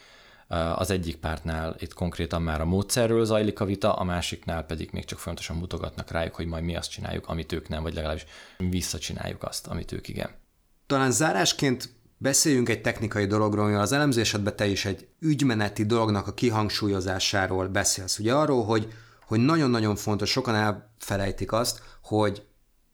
Az 0.76 0.92
egyik 0.92 1.16
pártnál 1.16 1.76
itt 1.80 1.94
konkrétan 1.94 2.42
már 2.42 2.62
a 2.62 2.66
módszerről 2.66 3.26
zajlik 3.26 3.60
a 3.60 3.66
vita, 3.66 3.94
a 3.94 4.04
másiknál 4.04 4.64
pedig 4.64 4.90
még 4.92 5.06
csak 5.06 5.20
folyamatosan 5.20 5.58
mutogatnak 5.58 6.12
rájuk, 6.12 6.36
hogy 6.36 6.46
majd 6.46 6.64
mi 6.64 6.76
azt 6.76 6.90
csináljuk, 6.90 7.28
amit 7.28 7.52
ők 7.52 7.68
nem, 7.68 7.84
vagy 7.84 7.94
legalábbis 7.94 8.26
visszacsináljuk 8.58 9.44
azt, 9.44 9.68
amit 9.68 9.92
ők 9.92 10.08
igen. 10.08 10.30
Talán 10.88 11.12
zárásként 11.12 11.90
beszéljünk 12.18 12.70
egy 12.70 12.82
technikai 12.82 13.26
dologról, 13.26 13.66
mivel 13.66 13.82
az 13.82 13.92
elemzésedben 13.92 14.56
te 14.56 14.66
is 14.66 14.86
egy 14.86 15.08
ügymeneti 15.20 15.86
dolognak 15.86 16.28
a 16.28 16.34
kihangsúlyozásáról 16.34 17.68
beszélsz. 17.68 18.20
Ugye 18.20 18.34
arról, 18.34 18.66
hogy, 18.66 18.94
hogy 19.28 19.40
nagyon-nagyon 19.40 19.96
fontos, 19.96 20.30
sokan 20.30 20.56
elfelejtik 20.56 21.52
azt, 21.52 21.82
hogy 22.04 22.44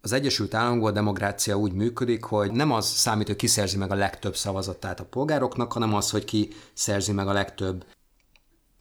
az 0.01 0.11
Egyesült 0.11 0.53
Államokban 0.53 0.89
a 0.89 0.93
demokrácia 0.93 1.55
úgy 1.55 1.73
működik, 1.73 2.23
hogy 2.23 2.51
nem 2.51 2.71
az 2.71 2.85
számít, 2.85 3.27
hogy 3.27 3.35
ki 3.35 3.47
szerzi 3.47 3.77
meg 3.77 3.91
a 3.91 3.95
legtöbb 3.95 4.35
szavazatát 4.35 4.99
a 4.99 5.05
polgároknak, 5.05 5.73
hanem 5.73 5.93
az, 5.93 6.09
hogy 6.09 6.25
ki 6.25 6.53
szerzi 6.73 7.11
meg 7.11 7.27
a 7.27 7.33
legtöbb 7.33 7.85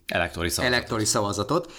elektori 0.07 0.49
szavazatot. 0.49 0.79
Elektori 0.79 1.05
szavazatot. 1.05 1.73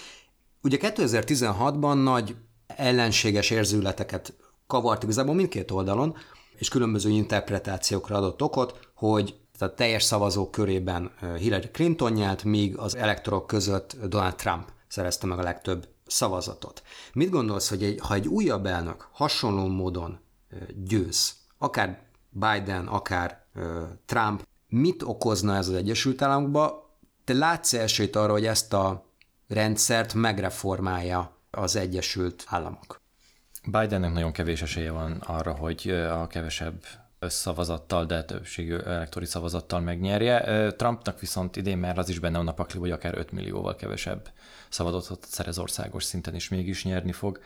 Ugye 0.62 0.78
2016-ban 0.82 2.04
nagy 2.04 2.36
ellenséges 2.67 3.50
érzületeket 3.50 4.34
kavart 4.67 5.04
igazából 5.04 5.36
mindkét 5.36 5.72
oldalon, 5.72 6.17
és 6.60 6.69
különböző 6.69 7.10
interpretációkra 7.10 8.15
adott 8.15 8.41
okot, 8.41 8.80
hogy 8.93 9.39
a 9.60 9.74
teljes 9.74 10.04
szavazók 10.04 10.52
körében 10.52 11.12
Hillary 11.38 11.69
Clinton 11.72 12.12
nyert, 12.12 12.43
míg 12.43 12.78
az 12.78 12.95
elektorok 12.95 13.48
között 13.48 13.98
Donald 14.08 14.36
Trump 14.36 14.72
szerezte 14.88 15.28
meg 15.28 15.39
a 15.39 15.43
legtöbb 15.43 15.88
szavazatot. 16.06 16.84
Mit 17.13 17.30
gondolsz, 17.30 17.69
hogy 17.69 17.84
egy, 17.84 18.00
ha 18.02 18.13
egy 18.13 18.28
újabb 18.28 18.65
elnök 18.65 19.08
hasonló 19.12 19.67
módon 19.67 20.19
győz, 20.86 21.34
akár 21.58 22.02
Biden, 22.30 22.88
akár 22.88 23.45
Trump, 24.06 24.48
mit 24.67 25.04
okozna 25.04 25.56
ez 25.56 25.67
az 25.67 25.76
Egyesült 25.76 26.22
Államokba? 26.22 26.89
Te 27.24 27.34
látsz 27.34 27.74
esélyt 27.74 28.15
arra, 28.15 28.32
hogy 28.32 28.45
ezt 28.45 28.74
a 28.74 29.06
rendszert 29.48 30.13
megreformálja 30.13 31.38
az 31.52 31.76
Egyesült 31.76 32.43
Államok? 32.48 33.02
Bidennek 33.71 34.13
nagyon 34.13 34.32
kevés 34.32 34.62
esélye 34.62 34.91
van 34.91 35.12
arra, 35.12 35.53
hogy 35.53 35.89
a 35.89 36.27
kevesebb 36.27 36.84
szavazattal, 37.19 38.05
de 38.05 38.23
többségű 38.23 38.75
elektori 38.77 39.25
szavazattal 39.25 39.79
megnyerje. 39.79 40.71
Trumpnak 40.71 41.19
viszont 41.19 41.55
idén 41.55 41.77
már 41.77 41.97
az 41.97 42.10
is 42.10 42.19
benne 42.19 42.38
van 42.38 42.47
a 42.47 42.53
pakli, 42.53 42.79
hogy 42.79 42.91
akár 42.91 43.17
5 43.17 43.32
millióval 43.32 43.75
kevesebb 43.75 44.29
szavazatot 44.69 45.25
szerez 45.25 45.60
országos 45.60 46.03
szinten, 46.03 46.34
és 46.34 46.49
mégis 46.49 46.84
nyerni 46.84 47.12
fog. 47.12 47.39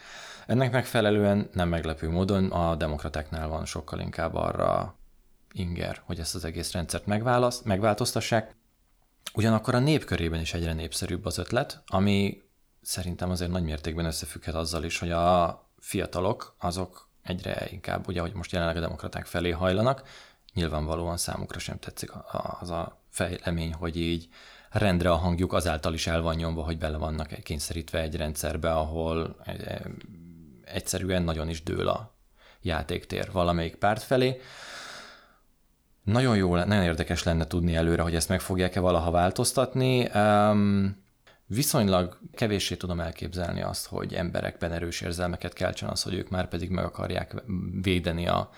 Ennek 0.47 0.71
megfelelően 0.71 1.49
nem 1.53 1.69
meglepő 1.69 2.09
módon 2.09 2.51
a 2.51 2.75
demokratáknál 2.75 3.47
van 3.47 3.65
sokkal 3.65 3.99
inkább 3.99 4.35
arra 4.35 4.95
inger, 5.51 6.01
hogy 6.05 6.19
ezt 6.19 6.35
az 6.35 6.45
egész 6.45 6.71
rendszert 6.71 7.05
megváltoztassák. 7.63 8.55
Ugyanakkor 9.33 9.75
a 9.75 9.79
nép 9.79 10.11
is 10.41 10.53
egyre 10.53 10.73
népszerűbb 10.73 11.25
az 11.25 11.37
ötlet, 11.37 11.83
ami 11.87 12.41
szerintem 12.81 13.29
azért 13.29 13.51
nagy 13.51 13.63
mértékben 13.63 14.05
összefügghet 14.05 14.55
azzal 14.55 14.83
is, 14.83 14.99
hogy 14.99 15.11
a 15.11 15.61
fiatalok 15.83 16.55
azok 16.59 17.09
egyre 17.23 17.67
inkább, 17.71 18.07
ugye, 18.07 18.21
hogy 18.21 18.33
most 18.33 18.51
jelenleg 18.51 18.77
a 18.77 18.79
demokraták 18.79 19.25
felé 19.25 19.51
hajlanak, 19.51 20.03
nyilvánvalóan 20.53 21.17
számukra 21.17 21.59
sem 21.59 21.79
tetszik 21.79 22.11
az 22.59 22.69
a 22.69 23.01
fejlemény, 23.09 23.73
hogy 23.73 23.97
így 23.97 24.27
rendre 24.69 25.11
a 25.11 25.15
hangjuk 25.15 25.53
azáltal 25.53 25.93
is 25.93 26.07
el 26.07 26.21
van 26.21 26.35
nyomva, 26.35 26.63
hogy 26.63 26.77
bele 26.77 26.97
vannak 26.97 27.27
kényszerítve 27.27 27.99
egy 27.99 28.15
rendszerbe, 28.15 28.73
ahol 28.73 29.35
egyszerűen 30.65 31.23
nagyon 31.23 31.49
is 31.49 31.63
dől 31.63 31.87
a 31.87 32.13
játéktér 32.61 33.31
valamelyik 33.31 33.75
párt 33.75 34.03
felé. 34.03 34.41
Nagyon 36.03 36.35
jó, 36.35 36.55
nagyon 36.55 36.83
érdekes 36.83 37.23
lenne 37.23 37.47
tudni 37.47 37.75
előre, 37.75 38.01
hogy 38.01 38.15
ezt 38.15 38.29
meg 38.29 38.41
fogják-e 38.41 38.79
valaha 38.79 39.11
változtatni. 39.11 40.09
Um, 40.15 41.02
Viszonylag 41.53 42.17
kevéssé 42.33 42.75
tudom 42.75 42.99
elképzelni 42.99 43.61
azt, 43.61 43.87
hogy 43.87 44.13
emberekben 44.13 44.71
erős 44.71 45.01
érzelmeket 45.01 45.53
keltsen 45.53 45.89
az, 45.89 46.03
hogy 46.03 46.13
ők 46.13 46.29
már 46.29 46.47
pedig 46.47 46.69
meg 46.69 46.85
akarják 46.85 47.43
védeni 47.81 48.27
a, 48.27 48.49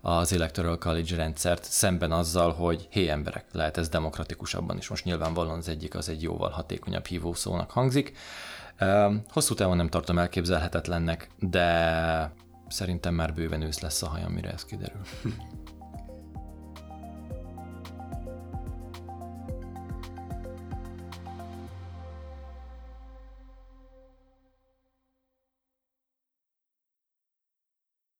az 0.00 0.32
Electoral 0.32 0.78
College 0.78 1.16
rendszert, 1.16 1.64
szemben 1.64 2.12
azzal, 2.12 2.52
hogy 2.52 2.86
hé 2.90 3.08
emberek, 3.08 3.44
lehet 3.52 3.76
ez 3.76 3.88
demokratikusabban 3.88 4.76
is. 4.76 4.88
Most 4.88 5.04
nyilvánvalóan 5.04 5.58
az 5.58 5.68
egyik 5.68 5.94
az 5.94 6.08
egy 6.08 6.22
jóval 6.22 6.50
hatékonyabb 6.50 7.06
hívószónak 7.06 7.70
hangzik. 7.70 8.16
Hosszú 9.28 9.54
távon 9.54 9.76
nem 9.76 9.88
tartom 9.88 10.18
elképzelhetetlennek, 10.18 11.28
de 11.38 12.32
szerintem 12.68 13.14
már 13.14 13.34
bőven 13.34 13.62
ősz 13.62 13.80
lesz 13.80 14.02
a 14.02 14.08
hajam, 14.08 14.32
mire 14.32 14.52
ez 14.52 14.64
kiderül. 14.64 15.00